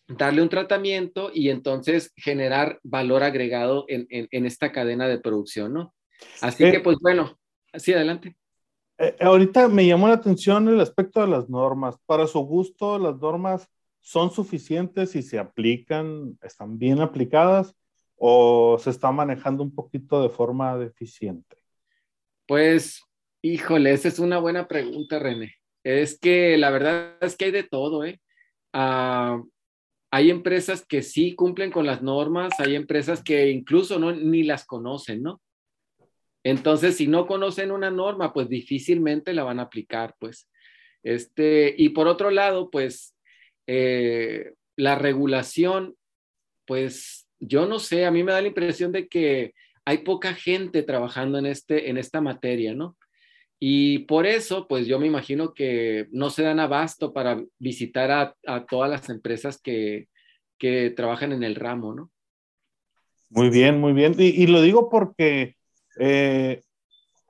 darle 0.08 0.42
un 0.42 0.48
tratamiento 0.48 1.30
y 1.32 1.50
entonces 1.50 2.12
generar 2.16 2.80
valor 2.82 3.22
agregado 3.22 3.84
en, 3.86 4.44
esta 4.44 4.72
cadena 4.72 5.06
de 5.06 5.20
producción, 5.20 5.72
¿no? 5.72 5.94
Así 6.40 6.68
que, 6.68 6.80
pues 6.80 6.98
bueno, 7.00 7.38
así 7.72 7.92
adelante. 7.92 8.36
Eh, 8.98 9.14
ahorita 9.20 9.68
me 9.68 9.86
llamó 9.86 10.08
la 10.08 10.14
atención 10.14 10.66
el 10.66 10.80
aspecto 10.80 11.20
de 11.20 11.28
las 11.28 11.48
normas. 11.48 11.96
Para 12.06 12.26
su 12.26 12.40
gusto, 12.40 12.98
las 12.98 13.16
normas 13.20 13.68
son 14.00 14.32
suficientes 14.32 15.14
y 15.14 15.22
se 15.22 15.38
aplican, 15.38 16.36
están 16.42 16.76
bien 16.76 17.00
aplicadas 17.00 17.76
o 18.18 18.78
se 18.78 18.90
está 18.90 19.10
manejando 19.12 19.62
un 19.62 19.74
poquito 19.74 20.22
de 20.22 20.28
forma 20.28 20.76
deficiente. 20.76 21.56
Pues, 22.46 23.02
híjole, 23.42 23.92
esa 23.92 24.08
es 24.08 24.18
una 24.18 24.38
buena 24.38 24.66
pregunta, 24.66 25.18
René. 25.18 25.54
Es 25.84 26.18
que 26.18 26.58
la 26.58 26.70
verdad 26.70 27.16
es 27.20 27.36
que 27.36 27.46
hay 27.46 27.50
de 27.50 27.62
todo, 27.62 28.04
¿eh? 28.04 28.20
Ah, 28.72 29.40
hay 30.10 30.30
empresas 30.30 30.84
que 30.86 31.02
sí 31.02 31.34
cumplen 31.34 31.70
con 31.70 31.86
las 31.86 32.02
normas, 32.02 32.58
hay 32.58 32.74
empresas 32.74 33.22
que 33.22 33.50
incluso 33.50 33.98
no, 33.98 34.12
ni 34.12 34.42
las 34.42 34.64
conocen, 34.64 35.22
¿no? 35.22 35.40
Entonces, 36.42 36.96
si 36.96 37.06
no 37.06 37.26
conocen 37.26 37.70
una 37.70 37.90
norma, 37.90 38.32
pues 38.32 38.48
difícilmente 38.48 39.34
la 39.34 39.44
van 39.44 39.60
a 39.60 39.64
aplicar, 39.64 40.14
pues. 40.18 40.48
Este, 41.02 41.74
y 41.76 41.90
por 41.90 42.08
otro 42.08 42.30
lado, 42.30 42.70
pues 42.70 43.14
eh, 43.66 44.54
la 44.76 44.94
regulación, 44.94 45.96
pues 46.66 47.27
yo 47.40 47.66
no 47.66 47.78
sé, 47.78 48.04
a 48.04 48.10
mí 48.10 48.22
me 48.24 48.32
da 48.32 48.40
la 48.40 48.48
impresión 48.48 48.92
de 48.92 49.08
que 49.08 49.54
hay 49.84 49.98
poca 49.98 50.34
gente 50.34 50.82
trabajando 50.82 51.38
en, 51.38 51.46
este, 51.46 51.88
en 51.88 51.96
esta 51.96 52.20
materia, 52.20 52.74
¿no? 52.74 52.96
Y 53.60 54.00
por 54.00 54.26
eso, 54.26 54.68
pues 54.68 54.86
yo 54.86 54.98
me 55.00 55.06
imagino 55.06 55.52
que 55.52 56.06
no 56.12 56.30
se 56.30 56.42
dan 56.42 56.60
abasto 56.60 57.12
para 57.12 57.42
visitar 57.58 58.36
a, 58.46 58.66
todas 58.66 58.88
las 58.88 59.08
empresas 59.08 59.60
que, 59.60 60.08
que, 60.58 60.90
trabajan 60.90 61.32
en 61.32 61.42
el 61.42 61.56
ramo, 61.56 61.94
¿no? 61.94 62.10
Muy 63.30 63.50
bien, 63.50 63.80
muy 63.80 63.92
bien. 63.92 64.14
Y, 64.16 64.46
lo 64.46 64.62
digo 64.62 64.88
porque 64.88 65.56
eh, 65.98 66.62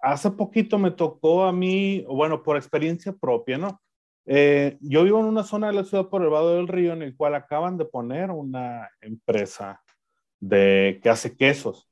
hace 0.02 0.30
poquito 0.32 0.78
me 0.78 0.90
tocó 0.90 1.44
a 1.44 1.52
mí, 1.52 2.04
bueno, 2.08 2.42
por 2.42 2.56
experiencia 2.56 3.12
propia, 3.12 3.56
¿no? 3.56 3.80
Eh, 4.26 4.76
yo 4.80 5.04
vivo 5.04 5.20
en 5.20 5.26
una 5.26 5.44
zona 5.44 5.68
de 5.68 5.72
la 5.72 5.84
ciudad 5.84 6.08
por 6.08 6.22
el 6.22 6.28
Vado 6.28 6.56
del 6.56 6.68
Río 6.68 6.92
en 6.92 7.00
el 7.00 7.16
cual 7.16 7.34
acaban 7.34 7.78
de 7.78 7.86
poner 7.86 8.30
una 8.30 8.90
empresa 9.00 9.80
de, 10.40 11.00
que 11.02 11.08
hace 11.08 11.36
quesos. 11.36 11.88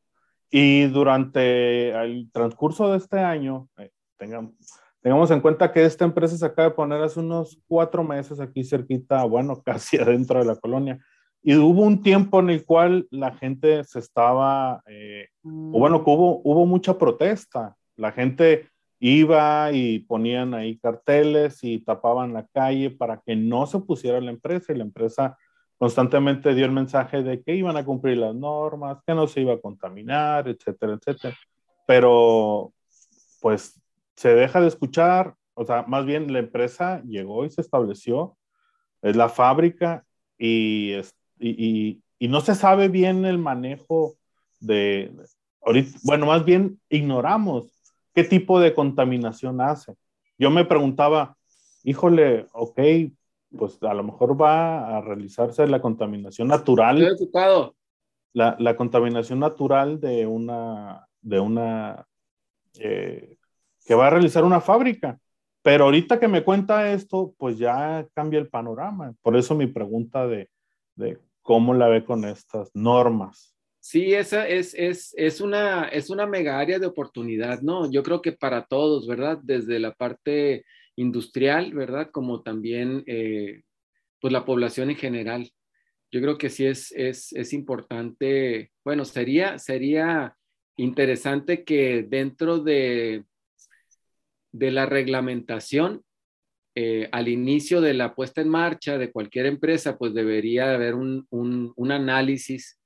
Y 0.50 0.84
durante 0.86 1.90
el 1.90 2.30
transcurso 2.32 2.90
de 2.90 2.98
este 2.98 3.18
año, 3.18 3.68
eh, 3.78 3.90
tengamos, 4.16 5.30
en 5.30 5.40
cuenta 5.40 5.72
que 5.72 5.84
esta 5.84 6.04
empresa 6.04 6.36
se 6.36 6.46
acaba 6.46 6.68
de 6.68 6.74
poner 6.74 7.02
hace 7.02 7.20
unos 7.20 7.60
cuatro 7.66 8.02
meses 8.04 8.40
aquí 8.40 8.64
cerquita, 8.64 9.24
bueno, 9.24 9.62
casi 9.64 9.98
adentro 9.98 10.38
de 10.38 10.46
la 10.46 10.56
colonia. 10.56 10.98
Y 11.42 11.54
hubo 11.56 11.82
un 11.82 12.02
tiempo 12.02 12.40
en 12.40 12.50
el 12.50 12.64
cual 12.64 13.06
la 13.10 13.32
gente 13.36 13.84
se 13.84 14.00
estaba, 14.00 14.82
eh, 14.86 15.28
o 15.44 15.78
bueno, 15.78 16.02
hubo, 16.04 16.40
hubo 16.42 16.66
mucha 16.66 16.98
protesta. 16.98 17.76
La 17.94 18.10
gente 18.10 18.68
iba 18.98 19.70
y 19.72 20.00
ponían 20.00 20.54
ahí 20.54 20.78
carteles 20.78 21.62
y 21.62 21.78
tapaban 21.80 22.32
la 22.32 22.46
calle 22.46 22.90
para 22.90 23.20
que 23.24 23.36
no 23.36 23.66
se 23.66 23.78
pusiera 23.80 24.20
la 24.20 24.30
empresa 24.30 24.72
y 24.72 24.76
la 24.76 24.84
empresa 24.84 25.36
constantemente 25.78 26.54
dio 26.54 26.64
el 26.64 26.72
mensaje 26.72 27.22
de 27.22 27.42
que 27.42 27.54
iban 27.54 27.76
a 27.76 27.84
cumplir 27.84 28.18
las 28.18 28.34
normas, 28.34 28.98
que 29.06 29.14
no 29.14 29.26
se 29.26 29.42
iba 29.42 29.54
a 29.54 29.60
contaminar, 29.60 30.48
etcétera, 30.48 30.94
etcétera. 30.94 31.36
Pero 31.86 32.72
pues 33.40 33.80
se 34.16 34.34
deja 34.34 34.60
de 34.60 34.68
escuchar, 34.68 35.34
o 35.54 35.64
sea, 35.64 35.84
más 35.86 36.06
bien 36.06 36.32
la 36.32 36.38
empresa 36.38 37.02
llegó 37.04 37.44
y 37.44 37.50
se 37.50 37.60
estableció, 37.60 38.36
es 39.02 39.14
la 39.14 39.28
fábrica 39.28 40.04
y, 40.38 40.94
y, 41.38 42.00
y, 42.18 42.28
no 42.28 42.40
se 42.40 42.54
sabe 42.54 42.88
bien 42.88 43.24
el 43.24 43.38
manejo 43.38 44.16
de, 44.58 45.12
ahorita, 45.62 45.98
bueno, 46.02 46.26
más 46.26 46.44
bien 46.44 46.80
ignoramos 46.88 47.72
qué 48.14 48.24
tipo 48.24 48.58
de 48.58 48.74
contaminación 48.74 49.60
hace. 49.60 49.94
Yo 50.38 50.50
me 50.50 50.64
preguntaba, 50.64 51.36
híjole, 51.84 52.46
ok, 52.52 52.80
pues 53.56 53.82
a 53.82 53.94
lo 53.94 54.02
mejor 54.02 54.40
va 54.40 54.96
a 54.96 55.00
realizarse 55.00 55.66
la 55.66 55.80
contaminación 55.80 56.48
natural. 56.48 57.16
La, 58.32 58.56
la, 58.58 58.76
contaminación 58.76 59.40
natural 59.40 59.98
de 59.98 60.26
una, 60.26 61.06
de 61.22 61.40
una 61.40 62.06
eh, 62.78 63.36
que 63.86 63.94
va 63.94 64.08
a 64.08 64.10
realizar 64.10 64.44
una 64.44 64.60
fábrica. 64.60 65.18
Pero 65.62 65.84
ahorita 65.84 66.20
que 66.20 66.28
me 66.28 66.44
cuenta 66.44 66.92
esto, 66.92 67.34
pues 67.38 67.58
ya 67.58 68.06
cambia 68.14 68.38
el 68.38 68.48
panorama. 68.48 69.14
Por 69.22 69.36
eso 69.36 69.54
mi 69.54 69.66
pregunta 69.66 70.26
de, 70.26 70.48
de 70.94 71.18
cómo 71.42 71.74
la 71.74 71.88
ve 71.88 72.04
con 72.04 72.24
estas 72.24 72.70
normas. 72.74 73.56
Sí, 73.80 74.14
esa 74.14 74.48
es, 74.48 74.74
es, 74.74 75.14
es, 75.16 75.40
una, 75.40 75.84
es 75.88 76.10
una 76.10 76.26
mega 76.26 76.58
área 76.58 76.80
de 76.80 76.86
oportunidad, 76.86 77.62
¿no? 77.62 77.88
Yo 77.90 78.02
creo 78.02 78.20
que 78.20 78.32
para 78.32 78.66
todos, 78.66 79.06
¿verdad? 79.06 79.38
Desde 79.42 79.78
la 79.78 79.92
parte 79.92 80.64
industrial, 80.96 81.72
¿verdad? 81.72 82.10
Como 82.10 82.42
también, 82.42 83.04
eh, 83.06 83.62
pues 84.20 84.32
la 84.32 84.44
población 84.44 84.90
en 84.90 84.96
general. 84.96 85.50
Yo 86.10 86.20
creo 86.20 86.38
que 86.38 86.50
sí 86.50 86.66
es, 86.66 86.92
es, 86.92 87.32
es 87.32 87.52
importante, 87.52 88.72
bueno, 88.84 89.04
sería, 89.04 89.58
sería 89.58 90.36
interesante 90.76 91.64
que 91.64 92.06
dentro 92.08 92.58
de 92.60 93.24
de 94.58 94.70
la 94.70 94.86
reglamentación 94.86 96.02
eh, 96.74 97.08
al 97.12 97.28
inicio 97.28 97.80
de 97.80 97.94
la 97.94 98.14
puesta 98.14 98.40
en 98.40 98.48
marcha 98.48 98.98
de 98.98 99.10
cualquier 99.10 99.46
empresa, 99.46 99.98
pues 99.98 100.14
debería 100.14 100.74
haber 100.74 100.94
un, 100.94 101.26
análisis 101.90 102.78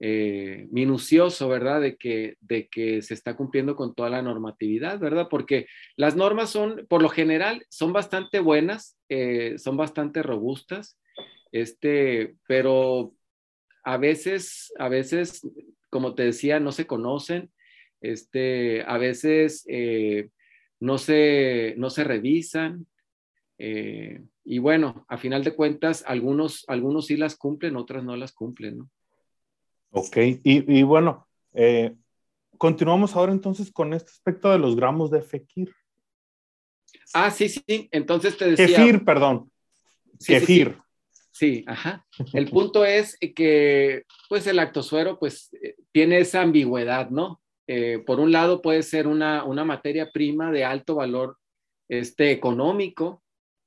eh, 0.00 0.66
minucioso, 0.70 1.48
¿verdad? 1.48 1.80
De 1.80 1.96
que, 1.96 2.36
de 2.40 2.68
que 2.68 3.02
se 3.02 3.14
está 3.14 3.36
cumpliendo 3.36 3.76
con 3.76 3.94
toda 3.94 4.10
la 4.10 4.22
normatividad, 4.22 4.98
¿verdad? 4.98 5.28
Porque 5.30 5.66
las 5.96 6.16
normas 6.16 6.50
son, 6.50 6.86
por 6.88 7.02
lo 7.02 7.08
general, 7.08 7.64
son 7.70 7.92
bastante 7.92 8.40
buenas, 8.40 8.96
eh, 9.08 9.58
son 9.58 9.76
bastante 9.76 10.22
robustas, 10.22 10.98
este, 11.52 12.36
pero 12.46 13.14
a 13.84 13.96
veces, 13.96 14.72
a 14.78 14.88
veces, 14.88 15.46
como 15.90 16.14
te 16.14 16.24
decía, 16.24 16.60
no 16.60 16.72
se 16.72 16.86
conocen, 16.86 17.50
este, 18.00 18.82
a 18.82 18.98
veces 18.98 19.64
no 20.80 20.98
se, 20.98 21.74
no 21.76 21.90
se 21.90 22.04
revisan. 22.04 22.86
Eh, 23.58 24.22
y 24.44 24.58
bueno, 24.58 25.04
a 25.08 25.18
final 25.18 25.42
de 25.44 25.54
cuentas, 25.54 26.04
algunos, 26.06 26.64
algunos 26.68 27.06
sí 27.06 27.16
las 27.16 27.36
cumplen, 27.36 27.76
otras 27.76 28.04
no 28.04 28.16
las 28.16 28.32
cumplen, 28.32 28.78
¿no? 28.78 28.90
Ok, 29.98 30.18
y, 30.44 30.82
bueno, 30.82 31.26
eh, 31.54 31.94
continuamos 32.58 33.16
ahora 33.16 33.32
entonces 33.32 33.72
con 33.72 33.94
este 33.94 34.10
aspecto 34.10 34.50
de 34.52 34.58
los 34.58 34.76
gramos 34.76 35.10
de 35.10 35.22
Fekir. 35.22 35.74
Ah, 37.14 37.30
sí, 37.30 37.48
sí, 37.48 37.88
entonces 37.90 38.36
te 38.36 38.50
decía. 38.50 38.76
Kefir, 38.76 39.06
perdón. 39.06 39.50
kefir. 40.22 40.76
Sí, 41.32 41.64
ajá. 41.66 42.06
El 42.34 42.50
punto 42.50 42.84
es 42.84 43.16
que, 43.34 44.02
pues, 44.28 44.46
el 44.46 44.56
lactosuero, 44.56 45.18
pues, 45.18 45.48
eh, 45.62 45.76
tiene 45.92 46.18
esa 46.18 46.42
ambigüedad, 46.42 47.08
¿no? 47.08 47.40
Eh, 47.66 48.02
por 48.04 48.20
un 48.20 48.32
lado 48.32 48.60
puede 48.60 48.82
ser 48.82 49.06
una, 49.06 49.44
una, 49.44 49.64
materia 49.64 50.12
prima 50.12 50.52
de 50.52 50.66
alto 50.66 50.96
valor 50.96 51.38
este, 51.88 52.32
económico, 52.32 53.22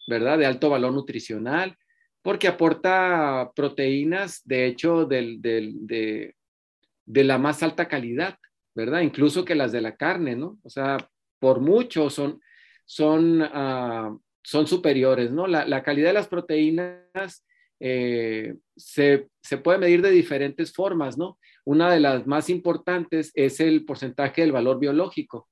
¿verdad? 0.07 0.37
De 0.37 0.45
alto 0.45 0.69
valor 0.69 0.93
nutricional, 0.93 1.75
porque 2.21 2.47
aporta 2.47 3.51
proteínas, 3.55 4.41
de 4.45 4.65
hecho, 4.65 5.05
de, 5.05 5.37
de, 5.39 7.23
la 7.23 7.37
más 7.37 7.63
alta 7.63 7.87
calidad, 7.87 8.37
¿verdad? 8.75 9.01
Incluso 9.01 9.45
que 9.45 9.55
las 9.55 9.71
de 9.71 9.81
la 9.81 9.95
carne, 9.95 10.35
¿no? 10.35 10.59
O 10.63 10.69
sea, 10.69 10.97
por 11.39 11.61
mucho 11.61 12.09
son, 12.09 12.41
son, 12.85 13.41
uh, 13.41 14.21
son 14.43 14.67
superiores, 14.67 15.31
¿no? 15.31 15.47
La, 15.47 15.65
la, 15.65 15.81
calidad 15.83 16.09
de 16.09 16.13
las 16.13 16.27
proteínas 16.27 17.45
eh, 17.79 18.55
se, 18.75 19.29
se, 19.41 19.57
puede 19.57 19.77
medir 19.77 20.01
de 20.01 20.11
diferentes 20.11 20.73
formas, 20.73 21.17
¿no? 21.17 21.39
Una 21.63 21.91
de 21.91 21.99
las 21.99 22.27
más 22.27 22.49
importantes 22.49 23.31
es 23.35 23.59
el 23.59 23.85
porcentaje 23.85 24.41
del 24.41 24.51
valor 24.51 24.79
biológico. 24.79 25.47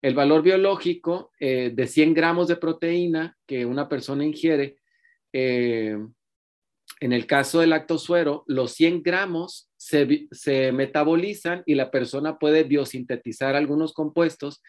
El 0.00 0.14
valor 0.14 0.42
biológico 0.42 1.32
eh, 1.40 1.72
de 1.74 1.86
100 1.86 2.14
gramos 2.14 2.46
de 2.48 2.56
proteína 2.56 3.36
que 3.46 3.66
una 3.66 3.88
persona 3.88 4.24
ingiere, 4.24 4.77
eh, 5.32 5.96
en 7.00 7.12
el 7.12 7.26
caso 7.26 7.60
del 7.60 7.70
lactosuero, 7.70 8.44
los 8.46 8.72
100 8.72 9.02
gramos 9.02 9.70
se, 9.76 10.26
se, 10.32 10.72
metabolizan 10.72 11.62
y 11.66 11.74
la 11.74 11.90
persona 11.90 12.38
puede 12.38 12.64
biosintetizar 12.64 13.54
algunos 13.54 13.92
compuestos 13.92 14.62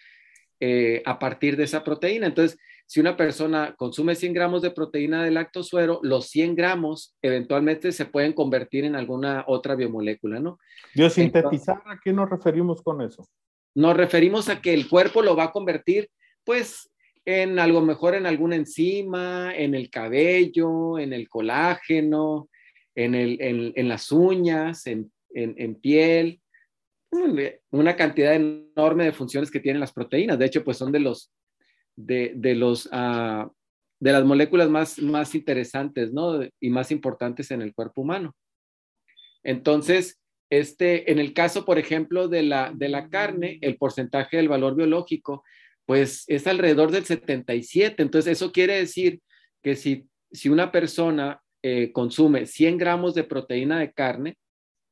eh, 0.59 1.01
a 1.05 1.17
partir 1.17 1.57
de 1.57 1.63
esa 1.63 1.83
proteína. 1.83 2.27
Entonces, 2.27 2.59
si 2.85 2.99
una 2.99 3.15
persona 3.15 3.75
consume 3.77 4.15
100 4.15 4.33
gramos 4.33 4.61
de 4.61 4.71
proteína 4.71 5.23
de 5.23 5.31
lactosuero, 5.31 5.99
los 6.03 6.27
100 6.27 6.55
gramos 6.55 7.15
eventualmente 7.21 7.91
se 7.91 8.05
pueden 8.05 8.33
convertir 8.33 8.83
en 8.83 8.95
alguna 8.95 9.43
otra 9.47 9.75
biomolécula, 9.75 10.39
¿no? 10.39 10.59
Biosintetizar, 10.95 11.81
¿a 11.85 11.99
qué 12.03 12.11
nos 12.11 12.29
referimos 12.29 12.81
con 12.81 13.01
eso? 13.01 13.27
Nos 13.75 13.95
referimos 13.95 14.49
a 14.49 14.59
que 14.59 14.73
el 14.73 14.89
cuerpo 14.89 15.21
lo 15.21 15.35
va 15.35 15.45
a 15.45 15.51
convertir, 15.51 16.09
pues, 16.43 16.91
en 17.25 17.59
algo 17.59 17.81
mejor 17.81 18.15
en 18.15 18.25
alguna 18.25 18.55
enzima, 18.55 19.53
en 19.55 19.75
el 19.75 19.89
cabello, 19.89 20.97
en 20.97 21.13
el 21.13 21.29
colágeno, 21.29 22.49
en, 22.95 23.15
el, 23.15 23.41
en, 23.41 23.73
en 23.75 23.87
las 23.87 24.11
uñas, 24.11 24.87
en, 24.87 25.11
en, 25.33 25.75
piel, 25.75 26.41
una 27.71 27.95
cantidad 27.95 28.35
enorme 28.35 29.05
de 29.05 29.11
funciones 29.11 29.51
que 29.51 29.59
tienen 29.59 29.79
las 29.79 29.93
proteínas. 29.93 30.39
De 30.39 30.45
hecho, 30.45 30.63
pues 30.63 30.77
son 30.77 30.91
de 30.91 30.99
los, 30.99 31.31
de, 31.95 32.33
de 32.35 32.55
los, 32.55 32.87
uh, 32.87 33.49
de 33.99 34.11
las 34.11 34.25
moléculas 34.25 34.69
más, 34.69 34.99
más 34.99 35.35
interesantes, 35.35 36.11
¿no? 36.11 36.41
Y 36.59 36.69
más 36.69 36.91
importantes 36.91 37.51
en 37.51 37.61
el 37.61 37.73
cuerpo 37.73 38.01
humano. 38.01 38.35
Entonces, 39.43 40.19
este, 40.49 41.11
en 41.11 41.19
el 41.19 41.33
caso, 41.33 41.63
por 41.63 41.77
ejemplo, 41.77 42.27
de 42.27 42.43
la, 42.43 42.71
de 42.73 42.89
la 42.89 43.09
carne, 43.09 43.59
el 43.61 43.77
porcentaje 43.77 44.37
del 44.37 44.49
valor 44.49 44.75
biológico, 44.75 45.43
pues 45.89 46.23
es 46.27 46.45
alrededor 46.45 46.91
del 46.91 47.03
77. 47.03 48.03
Entonces, 48.03 48.33
eso 48.33 48.51
quiere 48.51 48.75
decir 48.75 49.21
que 49.63 49.75
si, 49.75 50.07
si 50.31 50.47
una 50.47 50.71
persona 50.71 51.41
eh, 51.63 51.91
consume 51.91 52.45
100 52.45 52.77
gramos 52.77 53.15
de 53.15 53.23
proteína 53.23 53.79
de 53.79 53.91
carne, 53.91 54.37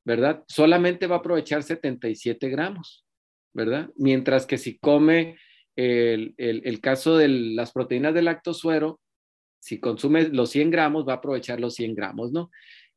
¿verdad? 0.03 0.43
Solamente 0.47 1.05
va 1.05 1.17
a 1.17 1.19
aprovechar 1.19 1.61
77 1.61 2.49
gramos, 2.49 3.05
¿verdad? 3.53 3.91
Mientras 3.95 4.47
que 4.47 4.57
si 4.57 4.79
come 4.79 5.37
el, 5.75 6.33
el, 6.37 6.63
el 6.65 6.81
caso 6.81 7.15
de 7.15 7.27
las 7.27 7.73
proteínas 7.73 8.15
del 8.15 8.25
lactosuero, 8.25 8.99
si 9.59 9.79
consume 9.79 10.29
los 10.29 10.49
100 10.49 10.71
gramos, 10.71 11.07
va 11.07 11.13
a 11.13 11.17
aprovechar 11.17 11.59
los 11.59 11.75
100 11.75 11.93
gramos, 11.93 12.31
¿no? 12.31 12.49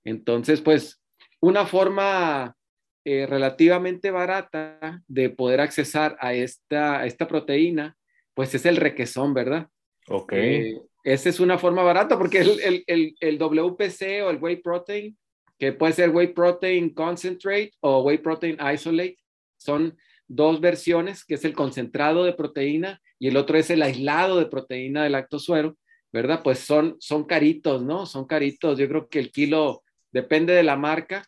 Entonces, 0.05 0.63
pues 0.63 1.03
una 1.39 1.67
forma 1.67 2.57
eh, 3.05 3.27
relativamente 3.27 4.11
barata 4.11 5.03
de 5.09 5.31
poder 5.31 5.61
accesar 5.61 6.17
a 6.21 6.35
esta, 6.35 7.07
esta 7.07 7.27
proteína, 7.27 7.97
pues 8.35 8.55
es 8.55 8.67
el 8.67 8.77
requesón, 8.77 9.35
¿verdad? 9.35 9.69
Ok. 10.09 10.33
Eh, 10.35 10.81
esa 11.05 11.29
es 11.29 11.41
una 11.41 11.59
forma 11.59 11.83
barata 11.83 12.19
porque 12.19 12.41
el, 12.41 12.61
el, 12.61 12.85
el, 12.87 13.15
el, 13.21 13.39
WPC 13.39 14.23
o 14.25 14.31
el 14.31 14.39
Whey 14.39 14.57
Protein, 14.57 15.17
que 15.59 15.73
puede 15.73 15.95
ser 15.95 16.11
Whey 16.11 16.29
Protein 16.29 16.93
Concentrate 16.93 17.73
o 17.81 18.03
Whey 18.03 18.19
Protein 18.19 18.59
Isolate, 18.73 19.17
son 19.57 19.97
dos 20.27 20.61
versiones, 20.61 21.25
que 21.25 21.35
es 21.35 21.45
el 21.45 21.55
concentrado 21.55 22.25
de 22.25 22.33
proteína 22.33 23.01
y 23.19 23.29
el 23.29 23.37
otro 23.37 23.59
es 23.59 23.69
el 23.71 23.83
aislado 23.83 24.39
de 24.39 24.47
proteína 24.47 25.03
del 25.03 25.13
lactosuero, 25.13 25.77
¿verdad? 26.13 26.43
Pues 26.43 26.61
son, 26.61 26.97
son 27.01 27.25
caritos, 27.25 27.83
¿no? 27.83 28.07
Son 28.07 28.27
caritos. 28.27 28.79
Yo 28.79 28.89
creo 28.89 29.09
que 29.09 29.19
el 29.19 29.33
kilo 29.33 29.83
depende 30.13 30.53
de 30.53 30.63
la 30.63 30.77
marca, 30.77 31.25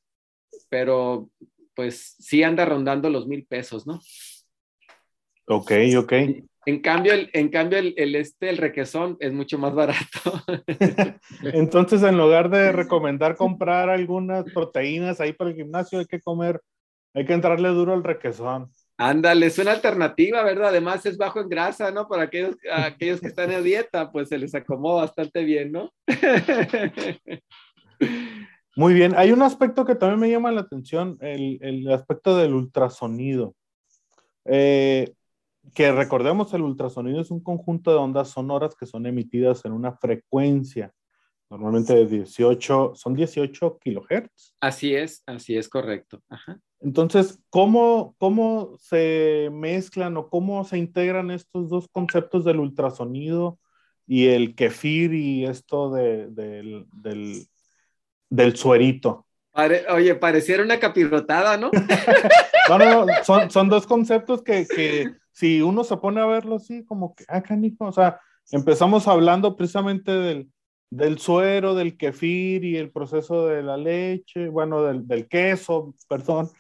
pero 0.69 1.29
pues 1.75 2.17
sí 2.19 2.43
anda 2.43 2.65
rondando 2.65 3.11
los 3.11 3.27
mil 3.27 3.47
pesos, 3.47 3.87
¿no? 3.87 4.01
Ok, 5.47 5.73
ok. 5.99 6.13
En 6.65 6.81
cambio, 6.81 7.13
el, 7.13 7.29
en 7.33 7.49
cambio 7.49 7.79
el, 7.79 7.93
el, 7.97 8.15
este, 8.15 8.49
el 8.49 8.57
requesón 8.57 9.17
es 9.19 9.33
mucho 9.33 9.59
más 9.59 9.75
barato. 9.75 10.43
Entonces, 11.43 12.03
en 12.05 12.17
lugar 12.17 12.51
de 12.51 12.71
recomendar 12.71 13.37
comprar 13.37 13.91
algunas 13.91 14.45
proteínas 14.53 15.21
ahí 15.21 15.33
para 15.33 15.51
el 15.51 15.57
gimnasio, 15.57 15.99
hay 15.99 16.07
que 16.07 16.21
comer, 16.21 16.61
hay 17.15 17.27
que 17.27 17.33
entrarle 17.33 17.69
duro 17.71 17.93
al 17.93 18.05
requesón. 18.05 18.71
Ándale, 18.97 19.47
es 19.47 19.59
una 19.59 19.73
alternativa, 19.73 20.45
¿verdad? 20.45 20.69
Además 20.69 21.05
es 21.07 21.19
bajo 21.19 21.41
en 21.41 21.49
grasa, 21.49 21.91
¿no? 21.91 22.07
Para 22.07 22.25
aquellos, 22.25 22.57
aquellos 22.73 23.21
que 23.21 23.27
están 23.27 23.51
en 23.51 23.65
dieta, 23.65 24.13
pues 24.13 24.29
se 24.29 24.39
les 24.39 24.55
acomoda 24.55 25.03
bastante 25.03 25.43
bien, 25.43 25.73
¿no? 25.73 25.93
Muy 28.75 28.95
bien, 28.95 29.15
hay 29.17 29.33
un 29.33 29.43
aspecto 29.43 29.85
que 29.85 29.95
también 29.95 30.21
me 30.21 30.31
llama 30.31 30.51
la 30.51 30.63
atención, 30.63 31.19
el, 31.21 31.59
el 31.61 31.91
aspecto 31.93 32.37
del 32.37 32.55
ultrasonido. 32.55 33.55
Eh, 34.45 35.15
que 35.75 35.93
recordemos, 35.93 36.53
el 36.55 36.63
ultrasonido 36.63 37.21
es 37.21 37.31
un 37.31 37.41
conjunto 37.41 37.91
de 37.91 37.99
ondas 37.99 38.31
sonoras 38.31 38.75
que 38.75 38.87
son 38.87 39.07
emitidas 39.07 39.65
en 39.65 39.73
una 39.73 39.93
frecuencia, 39.93 40.93
normalmente 41.51 41.95
de 41.95 42.07
18, 42.07 42.93
son 42.95 43.15
18 43.15 43.79
kilohertz. 43.79 44.55
Así 44.61 44.95
es, 44.95 45.23
así 45.27 45.57
es 45.57 45.69
correcto. 45.69 46.23
Ajá. 46.29 46.59
Entonces, 46.81 47.39
¿cómo, 47.51 48.17
¿cómo 48.19 48.75
se 48.79 49.51
mezclan 49.53 50.17
o 50.17 50.29
cómo 50.29 50.65
se 50.65 50.79
integran 50.79 51.31
estos 51.31 51.69
dos 51.69 51.89
conceptos 51.89 52.45
del 52.45 52.59
ultrasonido 52.59 53.59
y 54.07 54.27
el 54.27 54.57
kefir 54.57 55.15
y 55.15 55.45
esto 55.45 55.93
de, 55.93 56.29
de, 56.29 56.45
del, 56.45 56.87
del 56.93 57.47
suerito. 58.57 59.27
Pare, 59.53 59.85
oye, 59.91 60.15
pareciera 60.15 60.63
una 60.63 60.81
capirotada, 60.81 61.57
¿no? 61.57 61.71
no, 62.69 62.79
no, 62.79 63.05
no, 63.05 63.13
son, 63.25 63.51
son 63.51 63.69
dos 63.69 63.87
conceptos 63.87 64.43
que, 64.43 64.67
que, 64.67 65.13
si 65.33 65.61
uno 65.63 65.85
se 65.85 65.97
pone 65.97 66.21
a 66.21 66.27
verlo 66.27 66.57
así, 66.57 66.85
como 66.85 67.15
que, 67.15 67.25
ah, 67.29 67.43
canico, 67.43 67.87
o 67.87 67.93
sea, 67.93 68.21
empezamos 68.51 69.09
hablando 69.09 69.57
precisamente 69.57 70.13
del, 70.13 70.51
del 70.91 71.19
suero, 71.19 71.75
del 71.75 71.97
kefir 71.97 72.65
y 72.65 72.77
el 72.77 72.91
proceso 72.91 73.47
de 73.47 73.63
la 73.63 73.77
leche, 73.77 74.49
bueno, 74.49 74.83
del, 74.83 75.07
del 75.07 75.27
queso, 75.29 75.95
perdón, 76.09 76.51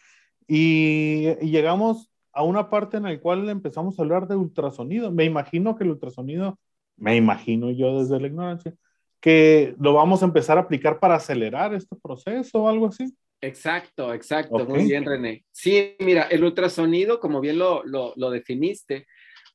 y, 0.49 1.29
y, 1.41 1.51
llegamos 1.51 2.11
a 2.33 2.43
una 2.43 2.71
parte 2.71 2.97
en 2.97 3.05
la 3.05 3.21
cual 3.21 3.49
empezamos 3.49 3.99
a 3.99 4.03
hablar 4.03 4.27
de 4.27 4.37
ultrasonido. 4.37 5.13
Me 5.13 5.25
imagino 5.25 5.77
que 5.77 5.85
el 5.85 5.91
ultrasonido, 5.91 6.59
me 6.97 7.17
imagino 7.17 7.71
yo 7.71 8.01
desde 8.01 8.21
la 8.21 8.27
ignorancia, 8.27 8.75
que 9.23 9.77
lo 9.79 9.95
vamos 9.95 10.21
a 10.21 10.27
empezar 10.27 10.59
a 10.59 10.63
aplicar 10.63 10.99
para 10.99 11.15
acelerar 11.15 11.73
este 11.73 11.95
proceso 12.03 12.65
o 12.65 12.69
algo 12.69 12.89
así. 12.89 13.05
Exacto, 13.41 14.13
exacto, 14.13 14.57
okay. 14.57 14.67
muy 14.67 14.85
bien 14.85 15.05
René. 15.05 15.45
Sí, 15.53 15.95
mira, 16.01 16.25
el 16.25 16.43
ultrasonido, 16.43 17.21
como 17.21 17.41
bien 17.41 17.57
lo, 17.57 17.85
lo, 17.85 18.13
lo, 18.17 18.31
definiste, 18.31 19.07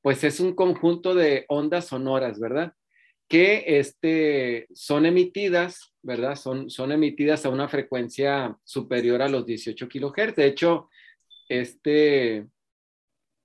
pues 0.02 0.24
es 0.24 0.40
un 0.40 0.56
conjunto 0.56 1.14
de 1.14 1.46
ondas 1.50 1.88
sonoras, 1.88 2.40
¿verdad? 2.40 2.74
Que 3.28 3.66
este, 3.68 4.68
son 4.74 5.06
emitidas, 5.06 5.94
¿verdad? 6.02 6.38
Son, 6.38 6.70
son 6.70 6.94
emitidas 6.94 7.46
a 7.46 7.50
una 7.50 7.68
frecuencia 7.68 8.58
superior 8.64 9.22
a 9.22 9.28
los 9.28 9.46
18 9.46 9.90
kilohertz. 9.90 10.38
De 10.38 10.48
hecho, 10.48 10.90
este, 11.50 12.48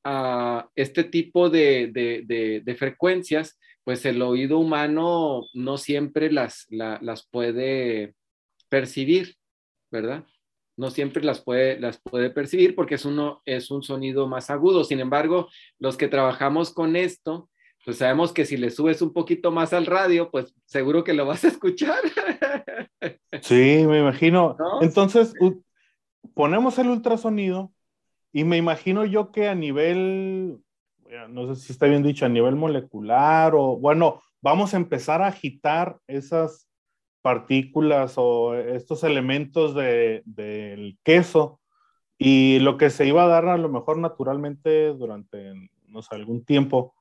uh, 0.04 0.60
este 0.76 1.02
tipo 1.04 1.50
de, 1.50 1.88
de, 1.92 2.22
de, 2.24 2.62
de 2.64 2.74
frecuencias 2.76 3.58
pues 3.84 4.04
el 4.06 4.22
oído 4.22 4.58
humano 4.58 5.46
no 5.54 5.78
siempre 5.78 6.30
las, 6.30 6.66
la, 6.70 6.98
las 7.02 7.26
puede 7.26 8.14
percibir, 8.68 9.36
¿verdad? 9.90 10.24
No 10.76 10.90
siempre 10.90 11.22
las 11.22 11.40
puede, 11.42 11.78
las 11.80 12.00
puede 12.00 12.30
percibir 12.30 12.74
porque 12.74 12.94
es, 12.94 13.04
uno, 13.04 13.42
es 13.44 13.70
un 13.70 13.82
sonido 13.82 14.26
más 14.26 14.50
agudo. 14.50 14.84
Sin 14.84 15.00
embargo, 15.00 15.48
los 15.78 15.96
que 15.96 16.08
trabajamos 16.08 16.72
con 16.72 16.96
esto, 16.96 17.50
pues 17.84 17.98
sabemos 17.98 18.32
que 18.32 18.46
si 18.46 18.56
le 18.56 18.70
subes 18.70 19.02
un 19.02 19.12
poquito 19.12 19.50
más 19.50 19.72
al 19.72 19.86
radio, 19.86 20.30
pues 20.30 20.54
seguro 20.64 21.04
que 21.04 21.12
lo 21.12 21.26
vas 21.26 21.44
a 21.44 21.48
escuchar. 21.48 22.00
Sí, 23.40 23.84
me 23.88 23.98
imagino. 23.98 24.54
¿No? 24.56 24.82
Entonces, 24.82 25.34
ponemos 26.34 26.78
el 26.78 26.90
ultrasonido 26.90 27.72
y 28.32 28.44
me 28.44 28.56
imagino 28.56 29.04
yo 29.04 29.32
que 29.32 29.48
a 29.48 29.54
nivel 29.56 30.62
no 31.28 31.54
sé 31.54 31.60
si 31.60 31.72
está 31.72 31.86
bien 31.86 32.02
dicho, 32.02 32.26
a 32.26 32.28
nivel 32.28 32.56
molecular 32.56 33.54
o, 33.54 33.76
bueno, 33.78 34.22
vamos 34.40 34.74
a 34.74 34.76
empezar 34.76 35.22
a 35.22 35.28
agitar 35.28 35.98
esas, 36.06 36.68
partículas 37.22 38.14
o 38.16 38.54
estos 38.54 39.04
elementos 39.04 39.74
del 39.74 40.22
de, 40.26 40.98
queso 41.04 41.60
y 42.18 42.58
lo 42.58 42.76
que 42.76 42.90
se 42.90 43.06
iba 43.06 43.24
a 43.24 43.28
dar 43.28 43.48
a 43.48 43.56
lo 43.56 43.68
mejor 43.68 43.98
naturalmente 43.98 44.92
durante, 44.92 45.54
no 45.86 46.02
sé, 46.02 46.14
algún 46.14 46.44
tiempo, 46.44 46.94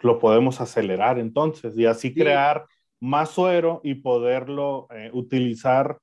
lo 0.00 0.18
podemos 0.18 0.60
acelerar 0.60 1.18
entonces 1.18 1.76
y 1.76 1.84
así 1.84 2.14
crear 2.14 2.66
más 3.00 3.30
suero 3.30 3.80
y 3.84 3.96
poderlo 3.96 4.86
eh, 4.90 5.10
utilizar, 5.12 5.98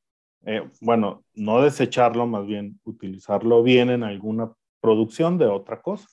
eh, 0.45 0.69
bueno, 0.81 1.23
no 1.33 1.61
desecharlo, 1.61 2.27
más 2.27 2.45
bien 2.45 2.79
utilizarlo 2.83 3.63
bien 3.63 3.89
en 3.89 4.03
alguna 4.03 4.51
producción 4.81 5.37
de 5.37 5.45
otra 5.45 5.81
cosa. 5.81 6.07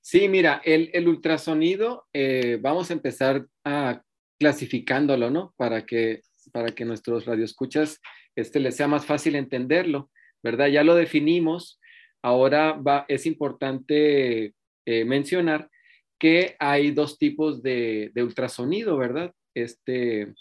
Sí, 0.00 0.28
mira, 0.28 0.60
el, 0.64 0.90
el 0.92 1.08
ultrasonido, 1.08 2.06
eh, 2.12 2.58
vamos 2.60 2.90
a 2.90 2.94
empezar 2.94 3.46
a 3.64 4.02
clasificándolo, 4.38 5.30
¿no? 5.30 5.54
Para 5.56 5.84
que, 5.84 6.22
para 6.52 6.74
que 6.74 6.84
nuestros 6.84 7.26
radioescuchas 7.26 8.00
este, 8.36 8.60
les 8.60 8.76
sea 8.76 8.88
más 8.88 9.04
fácil 9.04 9.34
entenderlo, 9.34 10.10
¿verdad? 10.42 10.68
Ya 10.68 10.84
lo 10.84 10.94
definimos. 10.94 11.80
Ahora 12.22 12.72
va, 12.72 13.04
es 13.08 13.26
importante 13.26 14.54
mencionar 14.86 15.68
que 16.18 16.56
hay 16.58 16.90
dos 16.90 17.18
tipos 17.18 17.62
de, 17.62 18.10
de 18.14 18.22
ultrasonido, 18.22 18.96
¿verdad? 18.96 19.32
Este, 19.54 20.34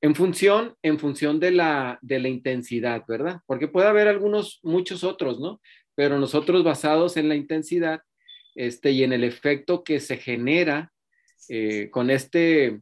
en 0.00 0.14
función, 0.14 0.74
en 0.82 0.98
función 0.98 1.40
de 1.40 1.50
la, 1.50 1.98
de 2.02 2.18
la 2.20 2.28
intensidad, 2.28 3.04
¿verdad? 3.08 3.40
Porque 3.46 3.68
puede 3.68 3.88
haber 3.88 4.08
algunos, 4.08 4.60
muchos 4.62 5.04
otros, 5.04 5.40
¿no? 5.40 5.60
Pero 5.94 6.18
nosotros 6.18 6.62
basados 6.62 7.16
en 7.16 7.28
la 7.28 7.34
intensidad 7.34 8.00
este, 8.56 8.90
y 8.90 9.04
en 9.04 9.12
el 9.12 9.22
efecto 9.22 9.84
que 9.84 10.00
se 10.00 10.16
genera 10.16 10.92
eh, 11.48 11.90
con, 11.90 12.10
este, 12.10 12.80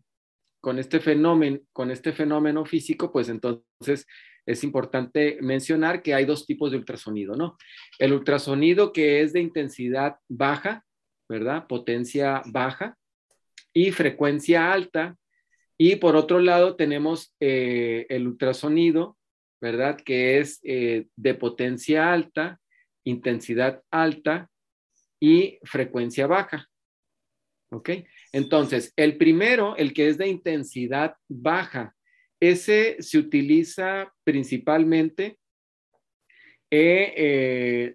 con, 0.60 0.78
este 0.78 1.00
fenómeno, 1.00 1.58
con 1.72 1.90
este 1.90 2.12
fenómeno 2.12 2.64
físico, 2.64 3.12
pues 3.12 3.28
entonces 3.28 4.06
es 4.46 4.62
importante 4.62 5.38
mencionar 5.40 6.02
que 6.02 6.14
hay 6.14 6.24
dos 6.24 6.46
tipos 6.46 6.70
de 6.70 6.78
ultrasonido, 6.78 7.34
¿no? 7.34 7.56
El 7.98 8.12
ultrasonido 8.12 8.92
que 8.92 9.20
es 9.22 9.32
de 9.32 9.40
intensidad 9.40 10.16
baja, 10.28 10.84
¿verdad? 11.28 11.66
Potencia 11.66 12.42
baja 12.46 12.96
y 13.72 13.90
frecuencia 13.90 14.72
alta. 14.72 15.16
Y 15.76 15.96
por 15.96 16.14
otro 16.14 16.38
lado 16.38 16.76
tenemos 16.76 17.34
eh, 17.40 18.06
el 18.10 18.28
ultrasonido, 18.28 19.18
¿verdad? 19.60 19.96
Que 19.96 20.38
es 20.38 20.60
eh, 20.62 21.08
de 21.16 21.34
potencia 21.34 22.12
alta, 22.12 22.60
intensidad 23.02 23.82
alta 23.90 24.50
y 25.24 25.58
frecuencia 25.62 26.26
baja. 26.26 26.68
¿Ok? 27.70 27.90
Entonces, 28.30 28.92
el 28.94 29.16
primero, 29.16 29.74
el 29.76 29.94
que 29.94 30.08
es 30.08 30.18
de 30.18 30.28
intensidad 30.28 31.16
baja, 31.28 31.96
ese 32.38 32.96
se 33.00 33.18
utiliza 33.18 34.12
principalmente 34.22 35.38
eh, 36.70 37.94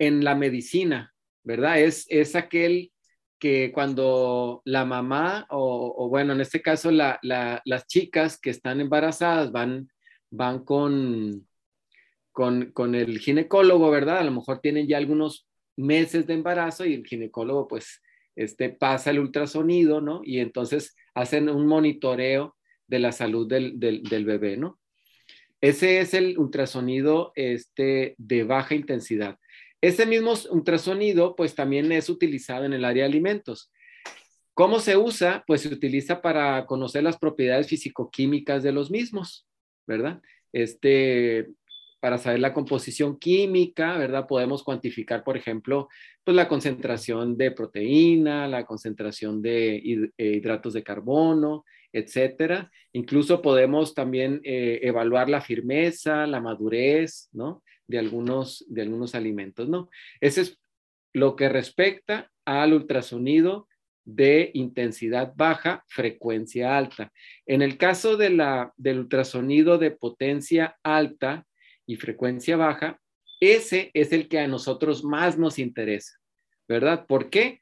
en 0.00 0.24
la 0.24 0.34
medicina, 0.34 1.14
¿verdad? 1.44 1.80
Es, 1.80 2.06
es 2.08 2.34
aquel 2.34 2.90
que 3.38 3.70
cuando 3.72 4.62
la 4.64 4.84
mamá 4.84 5.46
o, 5.50 6.08
bueno, 6.08 6.32
en 6.32 6.40
este 6.40 6.60
caso 6.60 6.90
las 6.90 7.86
chicas 7.86 8.40
que 8.40 8.50
están 8.50 8.80
embarazadas 8.80 9.52
van, 9.52 9.88
van 10.30 10.64
con, 10.64 11.46
con, 12.32 12.94
el 12.94 13.18
ginecólogo, 13.20 13.90
¿verdad? 13.90 14.18
A 14.18 14.24
lo 14.24 14.32
mejor 14.32 14.60
tienen 14.60 14.88
ya 14.88 14.96
algunos 14.96 15.46
meses 15.76 16.26
de 16.26 16.34
embarazo 16.34 16.84
y 16.84 16.94
el 16.94 17.06
ginecólogo 17.06 17.68
pues 17.68 18.02
este, 18.36 18.70
pasa 18.70 19.10
el 19.10 19.18
ultrasonido, 19.18 20.00
¿no? 20.00 20.20
Y 20.24 20.40
entonces 20.40 20.96
hacen 21.14 21.48
un 21.48 21.66
monitoreo 21.66 22.56
de 22.86 22.98
la 22.98 23.12
salud 23.12 23.48
del, 23.48 23.78
del 23.78 24.24
bebé, 24.24 24.56
¿no? 24.56 24.78
Ese 25.62 26.00
es 26.00 26.12
el 26.12 26.38
ultrasonido 26.38 27.32
este, 27.36 28.16
de 28.18 28.42
baja 28.42 28.74
intensidad. 28.74 29.38
Ese 29.80 30.06
mismo 30.06 30.34
ultrasonido, 30.50 31.36
pues 31.36 31.54
también 31.54 31.92
es 31.92 32.08
utilizado 32.08 32.64
en 32.64 32.72
el 32.72 32.84
área 32.84 33.04
de 33.04 33.10
alimentos. 33.10 33.70
¿Cómo 34.54 34.80
se 34.80 34.96
usa? 34.96 35.44
Pues 35.46 35.62
se 35.62 35.68
utiliza 35.68 36.20
para 36.20 36.66
conocer 36.66 37.04
las 37.04 37.16
propiedades 37.16 37.68
físico-químicas 37.68 38.62
de 38.62 38.72
los 38.72 38.90
mismos, 38.90 39.46
¿verdad? 39.86 40.20
Este, 40.52 41.48
para 42.02 42.18
saber 42.18 42.40
la 42.40 42.52
composición 42.52 43.16
química, 43.16 43.96
¿verdad? 43.96 44.26
Podemos 44.26 44.64
cuantificar, 44.64 45.22
por 45.22 45.36
ejemplo, 45.36 45.88
pues 46.24 46.34
la 46.34 46.48
concentración 46.48 47.36
de 47.36 47.52
proteína, 47.52 48.48
la 48.48 48.66
concentración 48.66 49.40
de 49.40 49.76
eh, 49.76 50.10
hidratos 50.18 50.72
de 50.72 50.82
carbono, 50.82 51.64
etcétera. 51.92 52.72
Incluso 52.92 53.40
podemos 53.40 53.94
también 53.94 54.40
eh, 54.42 54.80
evaluar 54.82 55.30
la 55.30 55.40
firmeza, 55.40 56.26
la 56.26 56.40
madurez, 56.40 57.28
¿no? 57.30 57.62
de 57.86 58.00
algunos, 58.00 58.64
de 58.68 58.82
algunos 58.82 59.14
alimentos, 59.14 59.68
¿no? 59.68 59.88
Ese 60.20 60.40
es 60.40 60.58
lo 61.12 61.36
que 61.36 61.48
respecta 61.48 62.32
al 62.44 62.72
ultrasonido 62.72 63.68
de 64.04 64.50
intensidad 64.54 65.34
baja, 65.36 65.84
frecuencia 65.86 66.76
alta. 66.76 67.12
En 67.46 67.62
el 67.62 67.78
caso 67.78 68.16
de 68.16 68.30
la, 68.30 68.72
del 68.76 68.98
ultrasonido 68.98 69.78
de 69.78 69.92
potencia 69.92 70.76
alta 70.82 71.46
y 71.86 71.96
frecuencia 71.96 72.56
baja, 72.56 73.00
ese 73.40 73.90
es 73.94 74.12
el 74.12 74.28
que 74.28 74.38
a 74.38 74.48
nosotros 74.48 75.02
más 75.02 75.38
nos 75.38 75.58
interesa, 75.58 76.18
¿verdad? 76.68 77.06
¿Por 77.06 77.28
qué? 77.28 77.60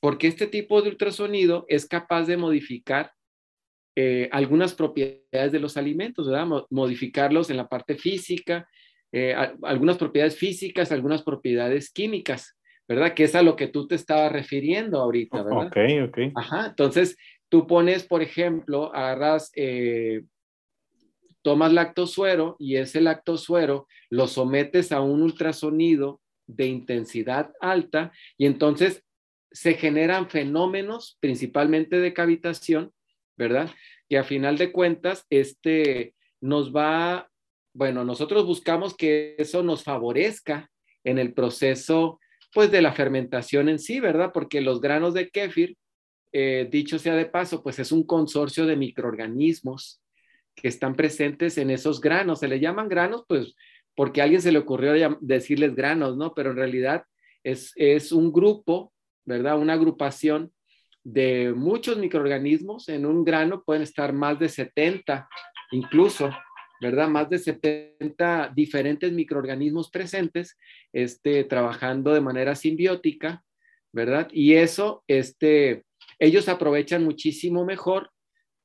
Porque 0.00 0.28
este 0.28 0.46
tipo 0.46 0.82
de 0.82 0.90
ultrasonido 0.90 1.64
es 1.68 1.86
capaz 1.86 2.24
de 2.24 2.36
modificar 2.36 3.12
eh, 3.96 4.28
algunas 4.30 4.74
propiedades 4.74 5.52
de 5.52 5.58
los 5.58 5.78
alimentos, 5.78 6.28
¿verdad? 6.28 6.64
Modificarlos 6.68 7.48
en 7.48 7.56
la 7.56 7.66
parte 7.66 7.96
física, 7.96 8.68
eh, 9.10 9.34
algunas 9.62 9.96
propiedades 9.96 10.36
físicas, 10.36 10.92
algunas 10.92 11.22
propiedades 11.22 11.90
químicas, 11.90 12.58
¿verdad? 12.86 13.14
Que 13.14 13.24
es 13.24 13.34
a 13.34 13.42
lo 13.42 13.56
que 13.56 13.68
tú 13.68 13.86
te 13.86 13.94
estabas 13.94 14.30
refiriendo 14.30 15.00
ahorita, 15.00 15.42
¿verdad? 15.42 15.68
Ok, 15.68 15.76
ok. 16.08 16.18
Ajá, 16.34 16.66
entonces 16.66 17.16
tú 17.48 17.66
pones, 17.66 18.04
por 18.04 18.20
ejemplo, 18.20 18.94
agarras, 18.94 19.50
eh, 19.56 20.24
tomas 21.46 21.72
lactosuero 21.72 22.56
y 22.58 22.74
ese 22.74 23.00
lactosuero 23.00 23.86
lo 24.10 24.26
sometes 24.26 24.90
a 24.90 25.00
un 25.00 25.22
ultrasonido 25.22 26.20
de 26.48 26.66
intensidad 26.66 27.52
alta 27.60 28.10
y 28.36 28.46
entonces 28.46 29.04
se 29.52 29.74
generan 29.74 30.28
fenómenos, 30.28 31.18
principalmente 31.20 32.00
de 32.00 32.12
cavitación, 32.12 32.90
¿verdad? 33.36 33.70
Que 34.08 34.18
a 34.18 34.24
final 34.24 34.58
de 34.58 34.72
cuentas, 34.72 35.24
este 35.30 36.14
nos 36.40 36.74
va 36.74 37.30
bueno, 37.72 38.04
nosotros 38.04 38.44
buscamos 38.44 38.96
que 38.96 39.36
eso 39.38 39.62
nos 39.62 39.84
favorezca 39.84 40.68
en 41.04 41.20
el 41.20 41.32
proceso, 41.32 42.18
pues, 42.52 42.72
de 42.72 42.82
la 42.82 42.92
fermentación 42.92 43.68
en 43.68 43.78
sí, 43.78 44.00
¿verdad? 44.00 44.32
Porque 44.34 44.60
los 44.60 44.80
granos 44.80 45.14
de 45.14 45.28
kéfir, 45.28 45.76
eh, 46.32 46.66
dicho 46.68 46.98
sea 46.98 47.14
de 47.14 47.26
paso, 47.26 47.62
pues 47.62 47.78
es 47.78 47.92
un 47.92 48.04
consorcio 48.04 48.66
de 48.66 48.74
microorganismos 48.74 50.00
que 50.56 50.68
están 50.68 50.96
presentes 50.96 51.58
en 51.58 51.70
esos 51.70 52.00
granos. 52.00 52.40
Se 52.40 52.48
le 52.48 52.58
llaman 52.58 52.88
granos, 52.88 53.24
pues, 53.28 53.54
porque 53.94 54.20
a 54.20 54.24
alguien 54.24 54.42
se 54.42 54.50
le 54.50 54.58
ocurrió 54.58 54.92
decirles 55.20 55.74
granos, 55.74 56.16
¿no? 56.16 56.34
Pero 56.34 56.50
en 56.50 56.56
realidad 56.56 57.04
es, 57.44 57.72
es 57.76 58.10
un 58.10 58.32
grupo, 58.32 58.92
¿verdad? 59.24 59.58
Una 59.58 59.74
agrupación 59.74 60.52
de 61.04 61.52
muchos 61.54 61.98
microorganismos. 61.98 62.88
En 62.88 63.06
un 63.06 63.24
grano 63.24 63.62
pueden 63.64 63.82
estar 63.82 64.12
más 64.12 64.38
de 64.38 64.48
70 64.48 65.28
incluso. 65.70 66.30
¿verdad? 66.80 67.08
Más 67.08 67.28
de 67.30 67.38
70 67.38 68.52
diferentes 68.54 69.12
microorganismos 69.12 69.90
presentes, 69.90 70.56
este, 70.92 71.44
trabajando 71.44 72.12
de 72.12 72.20
manera 72.20 72.54
simbiótica, 72.54 73.42
¿verdad? 73.92 74.28
Y 74.32 74.54
eso, 74.54 75.02
este, 75.06 75.84
ellos 76.18 76.48
aprovechan 76.48 77.04
muchísimo 77.04 77.64
mejor, 77.64 78.10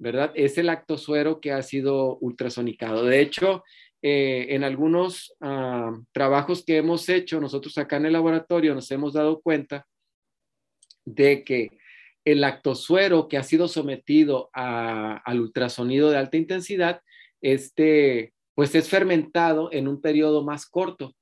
¿verdad? 0.02 0.32
Es 0.34 0.58
el 0.58 0.66
lactosuero 0.66 1.40
que 1.40 1.52
ha 1.52 1.62
sido 1.62 2.18
ultrasonicado. 2.18 3.06
De 3.06 3.22
hecho, 3.22 3.64
eh, 4.02 4.48
en 4.50 4.64
algunos 4.64 5.36
ah, 5.42 5.92
trabajos 6.12 6.66
que 6.66 6.78
hemos 6.78 7.08
hecho, 7.08 7.40
nosotros 7.40 7.78
acá 7.78 7.98
en 7.98 8.08
el 8.08 8.14
laboratorio 8.14 8.74
nos 8.74 8.90
hemos 8.90 9.14
dado 9.14 9.42
cuenta 9.42 9.86
de 11.06 11.44
que 11.44 11.70
el 12.26 12.42
lactosuero 12.42 13.28
que 13.28 13.38
ha 13.38 13.44
sido 13.44 13.68
sometido 13.68 14.50
al 14.54 15.40
ultrasonido 15.40 16.10
de 16.10 16.18
alta 16.18 16.38
intensidad 16.38 17.02
este, 17.40 18.34
pues 18.56 18.74
es 18.74 18.90
fermentado 18.90 19.72
en 19.72 19.88
un 19.88 20.02
periodo 20.02 20.44
más 20.44 20.66
corto. 20.66 21.16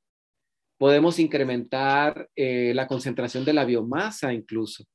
Podemos 0.77 1.19
incrementar 1.19 2.29
eh, 2.33 2.71
la 2.73 2.87
concentración 2.87 3.43
de 3.43 3.53
la 3.53 3.65
biomasa 3.65 4.31
incluso, 4.33 4.85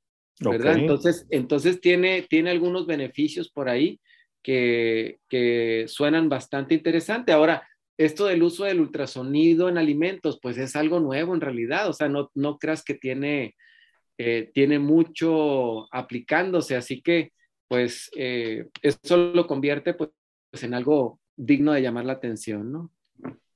¿verdad? 0.40 0.78
Entonces, 0.78 1.26
entonces 1.30 1.80
tiene, 1.80 2.22
tiene 2.22 2.50
algunos 2.50 2.86
beneficios 2.86 3.50
por 3.50 3.68
ahí 3.68 4.00
que, 4.42 5.18
que 5.28 5.84
suenan 5.88 6.28
bastante 6.28 6.74
interesante. 6.74 7.32
Ahora, 7.32 7.66
esto 7.96 8.26
del 8.26 8.42
uso 8.42 8.64
del 8.64 8.80
ultrasonido 8.80 9.68
en 9.68 9.78
alimentos, 9.78 10.38
pues 10.42 10.58
es 10.58 10.74
algo 10.76 11.00
nuevo 11.00 11.34
en 11.34 11.40
realidad, 11.40 11.88
o 11.88 11.92
sea, 11.92 12.08
no, 12.08 12.30
no 12.34 12.58
creas 12.58 12.82
que 12.82 12.94
tiene, 12.94 13.54
eh, 14.18 14.50
tiene 14.52 14.78
mucho 14.78 15.92
aplicándose, 15.94 16.76
así 16.76 17.02
que 17.02 17.32
pues 17.68 18.10
eh, 18.16 18.66
eso 18.82 19.16
lo 19.16 19.46
convierte 19.46 19.94
pues 19.94 20.10
en 20.62 20.74
algo 20.74 21.20
digno 21.36 21.72
de 21.72 21.82
llamar 21.82 22.04
la 22.04 22.14
atención, 22.14 22.70
¿no? 22.70 22.92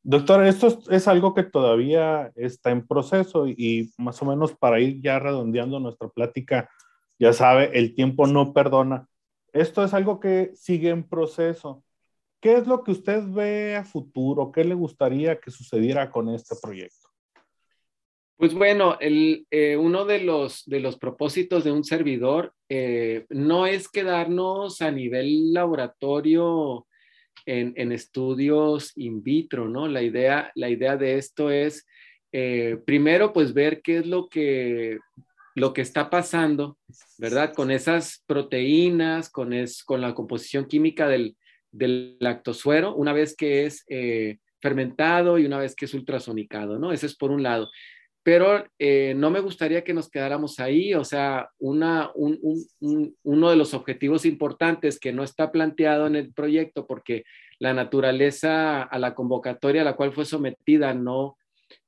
Doctor, 0.02 0.46
esto 0.46 0.78
es, 0.90 1.08
algo 1.08 1.34
que 1.34 1.42
todavía 1.42 2.32
está 2.34 2.70
en 2.70 2.86
proceso 2.86 3.46
y, 3.46 3.92
más 3.98 4.22
o 4.22 4.24
menos 4.24 4.54
para 4.54 4.80
ir 4.80 5.00
ya 5.02 5.18
redondeando 5.18 5.80
nuestra 5.80 6.08
plática, 6.08 6.70
ya 7.18 7.32
sabe, 7.32 7.70
el 7.74 7.94
tiempo 7.94 8.26
no 8.26 8.52
perdona. 8.52 9.08
Esto 9.52 9.84
es 9.84 9.92
algo 9.92 10.20
que 10.20 10.52
sigue 10.54 10.90
en 10.90 11.06
proceso. 11.06 11.84
¿Qué 12.40 12.54
es 12.54 12.66
lo 12.66 12.84
que 12.84 12.92
usted 12.92 13.22
ve 13.26 13.76
a 13.76 13.84
futuro? 13.84 14.52
¿Qué 14.52 14.64
le 14.64 14.74
gustaría 14.74 15.40
que 15.40 15.50
sucediera 15.50 16.10
con 16.10 16.28
este 16.28 16.54
proyecto? 16.62 17.08
Pues 18.36 18.54
bueno, 18.54 18.96
el, 19.00 19.46
eh, 19.50 19.76
uno 19.76 20.04
de 20.04 20.20
los, 20.20 20.64
de 20.64 20.78
los 20.78 20.96
propósitos 20.96 21.64
de 21.64 21.72
un 21.72 21.82
servidor 21.82 22.54
eh, 22.68 23.26
no 23.30 23.66
es 23.66 23.88
quedarnos 23.88 24.80
a 24.80 24.92
nivel 24.92 25.52
laboratorio 25.52 26.86
en, 27.48 27.92
estudios 27.92 28.92
in 28.96 29.22
vitro, 29.22 29.68
¿no? 29.68 29.88
La 29.88 30.02
idea, 30.02 30.52
la 30.54 30.68
idea 30.68 30.96
de 30.96 31.16
esto 31.16 31.50
es, 31.50 31.86
eh, 32.30 32.78
primero, 32.84 33.32
pues 33.32 33.54
ver 33.54 33.80
qué 33.80 33.98
es 33.98 34.06
lo 34.06 34.28
que, 34.28 34.98
lo 35.54 35.72
que 35.72 35.80
está 35.80 36.10
pasando, 36.10 36.76
¿verdad? 37.16 37.54
Con 37.54 37.70
esas 37.70 38.22
proteínas, 38.26 39.30
con, 39.30 39.54
es, 39.54 39.82
con 39.82 40.02
la 40.02 40.14
composición 40.14 40.66
química 40.66 41.08
del, 41.08 41.36
del 41.72 42.18
lactosuero, 42.20 42.94
una 42.94 43.14
vez 43.14 43.34
que 43.34 43.64
es 43.64 43.84
eh, 43.88 44.38
fermentado 44.60 45.38
y 45.38 45.46
una 45.46 45.58
vez 45.58 45.74
que 45.74 45.86
es 45.86 45.94
ultrasonicado, 45.94 46.78
¿no? 46.78 46.92
Ese 46.92 47.06
es 47.06 47.16
por 47.16 47.30
un 47.30 47.42
lado. 47.42 47.70
Pero 48.28 48.62
eh, 48.78 49.14
no 49.16 49.30
me 49.30 49.40
gustaría 49.40 49.82
que 49.82 49.94
nos 49.94 50.10
quedáramos 50.10 50.60
ahí, 50.60 50.92
o 50.92 51.02
sea, 51.02 51.48
uno 51.58 52.12
de 53.22 53.56
los 53.56 53.72
objetivos 53.72 54.26
importantes 54.26 55.00
que 55.00 55.14
no 55.14 55.24
está 55.24 55.50
planteado 55.50 56.06
en 56.06 56.14
el 56.14 56.34
proyecto 56.34 56.86
porque 56.86 57.24
la 57.58 57.72
naturaleza 57.72 58.82
a 58.82 58.98
la 58.98 59.14
convocatoria 59.14 59.80
a 59.80 59.86
la 59.86 59.96
cual 59.96 60.12
fue 60.12 60.26
sometida 60.26 60.92
no, 60.92 61.38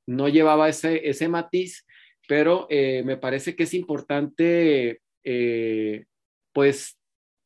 no 0.07 0.29
llevaba 0.29 0.67
ese, 0.67 1.07
ese 1.07 1.27
matiz, 1.27 1.85
pero 2.27 2.65
eh, 2.71 3.03
me 3.05 3.17
parece 3.17 3.55
que 3.55 3.61
es 3.61 3.75
importante, 3.75 4.99
pues, 6.53 6.97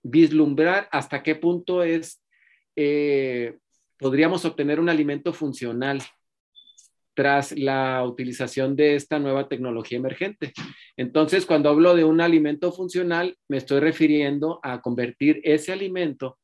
vislumbrar 0.03 0.87
hasta 0.89 1.21
qué 1.21 1.35
punto 1.35 1.83
es 1.83 2.23
eh, 2.77 3.57
podríamos 3.99 4.45
obtener 4.45 4.79
un 4.79 4.87
alimento 4.87 5.33
funcional 5.33 6.01
tras 7.15 7.57
la 7.57 8.03
utilización 8.03 8.75
de 8.75 8.95
esta 8.95 9.17
nueva 9.19 9.47
tecnología 9.47 9.97
emergente. 9.97 10.51
Entonces, 10.97 11.45
cuando 11.45 11.69
hablo 11.69 11.95
de 11.95 12.03
un 12.03 12.21
alimento 12.21 12.71
funcional, 12.71 13.37
me 13.47 13.57
estoy 13.57 13.79
refiriendo 13.79 14.59
a 14.61 14.81
convertir 14.81 15.41
ese 15.43 15.71
alimento 15.71 16.37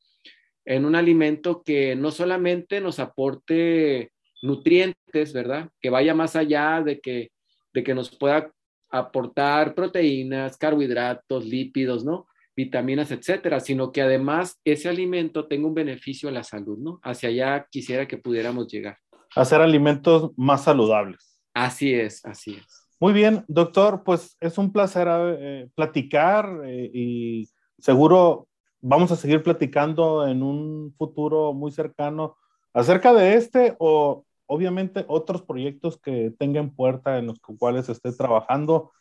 en 0.66 0.86
un 0.86 0.96
alimento 0.96 1.64
que 1.64 1.96
no 1.96 2.12
solamente 2.12 2.82
nos 2.82 3.00
aporte 3.00 4.12
nutrientes, 4.42 5.34
¿verdad? 5.34 5.70
Que 5.82 5.90
vaya 5.90 6.14
más 6.14 6.36
allá 6.36 6.82
de 6.82 7.00
que, 7.00 7.32
de 7.74 7.84
que 7.84 7.94
nos 7.94 8.16
pueda 8.16 8.52
aportar 8.90 9.76
proteínas, 9.76 10.58
carbohidratos, 10.58 11.46
lípidos, 11.46 12.06
¿no? 12.06 12.28
vitaminas, 12.56 13.12
etcétera, 13.12 13.60
sino 13.60 13.92
que 13.92 14.02
además 14.02 14.60
ese 14.66 14.90
alimento 14.90 15.48
tenga 15.48 15.68
un 15.68 15.74
beneficio 15.74 16.30
a 16.30 16.32
la 16.32 16.44
salud, 16.44 16.78
¿no? 16.78 17.00
Hacia 17.02 17.30
allá 17.30 17.68
quisiera 17.72 18.08
que 18.08 18.18
pudiéramos 18.18 18.68
llegar. 18.68 18.98
Hacer 19.36 19.62
alimentos 19.62 20.32
más 20.36 20.64
saludables. 20.64 21.40
Así 21.54 21.94
es, 21.94 22.26
así 22.26 22.56
es. 22.56 22.88
Muy 23.00 23.14
bien, 23.14 23.44
doctor, 23.48 24.04
pues 24.04 24.38
es 24.40 24.58
un 24.58 24.72
placer 24.72 25.08
eh, 25.10 25.70
platicar 25.76 26.62
eh, 26.66 26.92
y 26.94 27.50
seguro 27.80 28.48
vamos 28.80 29.12
a 29.12 29.16
seguir 29.16 29.42
platicando 29.44 30.28
en 30.28 30.44
un 30.44 30.94
futuro 30.98 31.54
muy 31.54 31.72
cercano 31.72 32.38
acerca 32.74 33.14
de 33.14 33.36
este 33.36 33.76
o 33.80 34.26
obviamente 34.46 35.06
otros 35.08 35.42
proyectos 35.44 36.00
que 36.00 36.34
tengan 36.38 36.76
puerta 36.76 37.18
en 37.18 37.28
los 37.28 37.40
cuales 37.40 37.90
esté 37.90 38.12
trabajando 38.12 38.92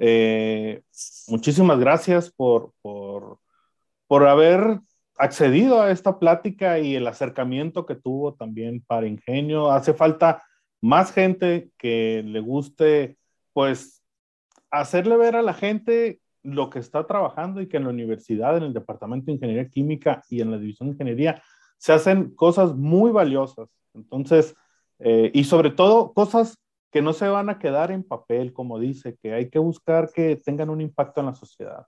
eh, 0.00 0.82
muchísimas 1.26 1.78
gracias 1.80 2.30
por, 2.30 2.72
por, 2.82 3.38
por, 4.06 4.26
haber 4.28 4.80
accedido 5.18 5.82
a 5.82 5.90
esta 5.90 6.18
plática 6.18 6.78
y 6.78 6.94
el 6.94 7.06
acercamiento 7.06 7.84
que 7.84 7.96
tuvo 7.96 8.34
también 8.34 8.82
para 8.86 9.06
Ingenio. 9.06 9.70
Hace 9.70 9.92
falta 9.92 10.42
más 10.80 11.12
gente 11.12 11.70
que 11.76 12.22
le 12.24 12.40
guste, 12.40 13.18
pues, 13.52 14.02
hacerle 14.70 15.16
ver 15.16 15.36
a 15.36 15.42
la 15.42 15.54
gente 15.54 16.20
lo 16.42 16.70
que 16.70 16.78
está 16.78 17.06
trabajando 17.06 17.60
y 17.60 17.68
que 17.68 17.78
en 17.78 17.84
la 17.84 17.90
universidad, 17.90 18.56
en 18.56 18.62
el 18.62 18.72
Departamento 18.72 19.26
de 19.26 19.32
Ingeniería 19.32 19.68
Química 19.68 20.22
y 20.30 20.40
en 20.40 20.50
la 20.50 20.58
División 20.58 20.88
de 20.88 20.92
Ingeniería, 20.94 21.42
se 21.78 21.92
hacen 21.92 22.34
cosas 22.34 22.74
muy 22.74 23.10
valiosas. 23.10 23.68
Entonces, 23.94 24.54
eh, 25.00 25.30
y 25.34 25.44
sobre 25.44 25.70
todo 25.70 26.12
cosas 26.12 26.58
que 26.90 27.02
no 27.02 27.12
se 27.12 27.28
van 27.28 27.50
a 27.50 27.58
quedar 27.58 27.90
en 27.90 28.04
papel, 28.04 28.52
como 28.52 28.78
dice, 28.78 29.16
que 29.20 29.34
hay 29.34 29.50
que 29.50 29.58
buscar 29.58 30.10
que 30.12 30.36
tengan 30.36 30.70
un 30.70 30.80
impacto 30.80 31.20
en 31.20 31.26
la 31.26 31.34
sociedad. 31.34 31.86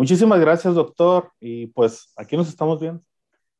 Muchísimas 0.00 0.40
gracias, 0.40 0.74
doctor, 0.74 1.30
y 1.40 1.66
pues 1.66 2.10
aquí 2.16 2.34
nos 2.34 2.48
estamos 2.48 2.80
viendo. 2.80 3.02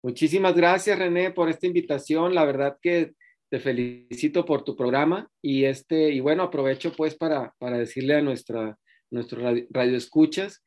Muchísimas 0.03 0.55
gracias, 0.55 0.99
René, 0.99 1.33
por 1.33 1.51
esta 1.51 1.67
invitación. 1.67 2.35
La 2.35 2.47
verdad 2.47 2.79
que 2.81 3.13
te 3.51 3.61
felicito 3.61 4.47
por 4.47 4.65
tu 4.65 4.75
programa 4.75 5.29
y 5.43 5.65
este 5.65 6.09
y 6.13 6.21
bueno, 6.21 6.45
aprovecho 6.45 6.95
pues 6.97 7.15
para, 7.15 7.55
para 7.59 7.77
decirle 7.77 8.15
a 8.15 8.23
nuestra 8.23 8.79
nuestro 9.11 9.43
radio, 9.69 9.97
escuchas 9.99 10.65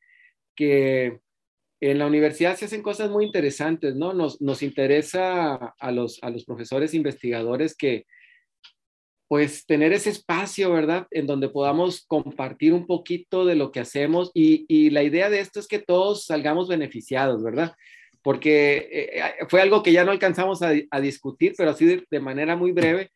que 0.54 1.18
en 1.80 1.98
la 1.98 2.06
universidad 2.06 2.54
se 2.54 2.66
hacen 2.66 2.82
cosas 2.82 3.10
muy 3.10 3.24
interesantes, 3.24 3.96
¿no? 3.96 4.12
Nos, 4.14 4.40
nos 4.40 4.62
interesa 4.62 5.56
a 5.56 5.90
los, 5.90 6.22
a 6.22 6.30
los 6.30 6.44
profesores 6.44 6.94
investigadores 6.94 7.76
que, 7.76 8.06
pues 9.28 9.64
tener 9.66 9.92
ese 9.92 10.10
espacio, 10.10 10.72
¿verdad? 10.72 11.06
En 11.10 11.26
donde 11.26 11.48
podamos 11.48 12.04
compartir 12.06 12.72
un 12.72 12.86
poquito 12.86 13.44
de 13.44 13.54
lo 13.54 13.72
que 13.72 13.80
hacemos 13.80 14.30
y, 14.34 14.90
la 14.90 15.02
idea 15.02 15.30
de 15.30 15.40
esto 15.40 15.60
es 15.60 15.66
que 15.66 15.78
todos 15.78 16.26
salgamos 16.26 16.68
beneficiados, 16.68 17.42
¿verdad? 17.42 17.74
Porque 18.22 18.76
eh, 18.76 19.10
eh, 19.18 19.32
fue 19.48 19.62
algo 19.62 19.82
que 19.82 19.92
ya 19.92 20.04
no 20.04 20.12
alcanzamos 20.12 20.60
a, 20.62 21.00
discutir, 21.00 21.54
pero 21.56 21.70
así 21.70 22.04
de, 22.08 22.20
manera 22.20 22.56
muy 22.56 22.72
breve, 22.72 23.10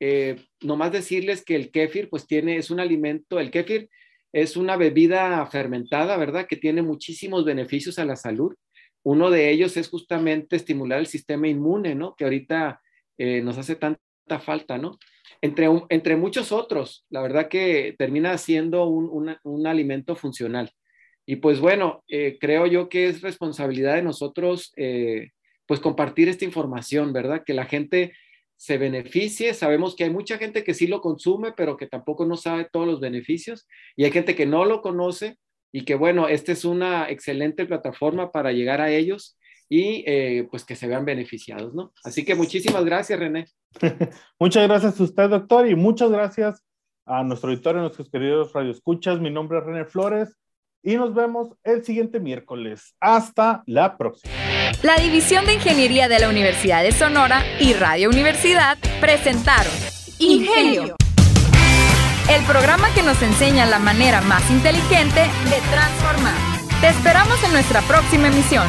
eh, 0.00 0.36
nomás 0.62 0.92
decirles 0.92 1.44
que 1.44 1.56
el 1.56 1.70
kéfir 1.70 2.08
pues 2.08 2.26
tiene, 2.26 2.56
es 2.56 2.70
un 2.70 2.80
alimento, 2.80 3.40
el 3.40 3.50
kéfir 3.50 3.88
es 4.32 4.56
una 4.56 4.76
bebida 4.76 5.44
fermentada, 5.46 6.16
¿verdad? 6.16 6.46
Que 6.46 6.56
tiene 6.56 6.82
muchísimos 6.82 7.44
beneficios 7.44 7.98
a 7.98 8.04
la 8.04 8.14
salud. 8.14 8.54
Uno 9.02 9.30
de 9.30 9.50
ellos 9.50 9.76
es 9.76 9.88
justamente 9.88 10.56
estimular 10.56 10.98
el 11.00 11.06
sistema 11.06 11.48
inmune, 11.48 11.94
¿no? 11.94 12.14
Que 12.14 12.24
ahorita 12.24 12.80
nos 13.18 13.58
hace 13.58 13.74
tanta 13.74 14.38
falta, 14.38 14.78
¿no? 14.78 14.98
Entre, 15.40 15.68
entre 15.88 16.16
muchos 16.16 16.52
otros. 16.52 17.04
La 17.10 17.22
verdad 17.22 17.48
que 17.48 17.94
termina 17.98 18.36
siendo 18.38 18.86
un, 18.86 19.66
alimento 19.66 20.16
funcional. 20.16 20.70
Y 21.26 21.36
pues 21.36 21.60
bueno, 21.60 22.04
eh, 22.08 22.38
creo 22.40 22.66
yo 22.66 22.88
que 22.88 23.06
es 23.06 23.20
responsabilidad 23.20 23.96
de 23.96 24.02
nosotros 24.02 24.72
eh, 24.76 25.30
pues 25.66 25.80
compartir 25.80 26.28
esta 26.28 26.44
información, 26.44 27.12
¿verdad? 27.12 27.42
Que 27.44 27.54
la 27.54 27.66
gente 27.66 28.14
se 28.56 28.78
beneficie. 28.78 29.54
Sabemos 29.54 29.94
que 29.94 30.04
hay 30.04 30.10
mucha 30.10 30.38
gente 30.38 30.64
que 30.64 30.74
sí 30.74 30.86
lo 30.86 31.00
consume, 31.00 31.52
pero 31.52 31.76
que 31.76 31.86
tampoco 31.86 32.24
no 32.26 32.36
sabe 32.36 32.66
todos 32.70 32.86
los 32.86 33.00
beneficios. 33.00 33.66
Y 33.94 34.04
hay 34.04 34.10
gente 34.10 34.34
que 34.34 34.46
no 34.46 34.64
lo 34.64 34.80
conoce 34.80 35.36
y 35.70 35.84
que 35.84 35.94
bueno, 35.94 36.28
esta 36.28 36.52
es 36.52 36.64
una 36.64 37.10
excelente 37.10 37.66
plataforma 37.66 38.32
para 38.32 38.52
llegar 38.52 38.80
a 38.80 38.90
ellos 38.90 39.38
y 39.68 40.02
eh, 40.06 40.48
pues 40.50 40.64
que 40.64 40.76
se 40.76 40.86
vean 40.86 41.04
beneficiados, 41.04 41.74
¿no? 41.74 41.92
Así 42.04 42.24
que 42.24 42.34
muchísimas 42.34 42.84
gracias, 42.84 43.18
René. 43.18 43.46
muchas 44.38 44.66
gracias 44.66 44.98
a 44.98 45.02
usted, 45.02 45.28
doctor, 45.28 45.68
y 45.68 45.74
muchas 45.74 46.10
gracias 46.10 46.64
a 47.04 47.22
nuestro 47.22 47.52
editor 47.52 47.74
y 47.74 47.78
a 47.78 47.82
nuestros 47.82 48.10
queridos 48.10 48.52
radioescuchas. 48.52 49.20
Mi 49.20 49.30
nombre 49.30 49.58
es 49.58 49.64
René 49.64 49.84
Flores 49.84 50.36
y 50.82 50.96
nos 50.96 51.14
vemos 51.14 51.48
el 51.64 51.84
siguiente 51.84 52.20
miércoles. 52.20 52.94
Hasta 53.00 53.62
la 53.66 53.96
próxima. 53.96 54.32
La 54.82 54.96
División 54.96 55.44
de 55.44 55.54
Ingeniería 55.54 56.08
de 56.08 56.18
la 56.18 56.28
Universidad 56.28 56.82
de 56.82 56.92
Sonora 56.92 57.42
y 57.60 57.72
Radio 57.74 58.08
Universidad 58.08 58.78
presentaron 59.00 59.72
Ingenio. 60.18 60.96
El 62.30 62.44
programa 62.44 62.92
que 62.94 63.02
nos 63.02 63.20
enseña 63.22 63.66
la 63.66 63.78
manera 63.78 64.20
más 64.20 64.48
inteligente 64.50 65.20
de 65.20 65.60
transformar. 65.70 66.36
Te 66.80 66.88
esperamos 66.88 67.42
en 67.42 67.52
nuestra 67.52 67.80
próxima 67.82 68.28
emisión. 68.28 68.66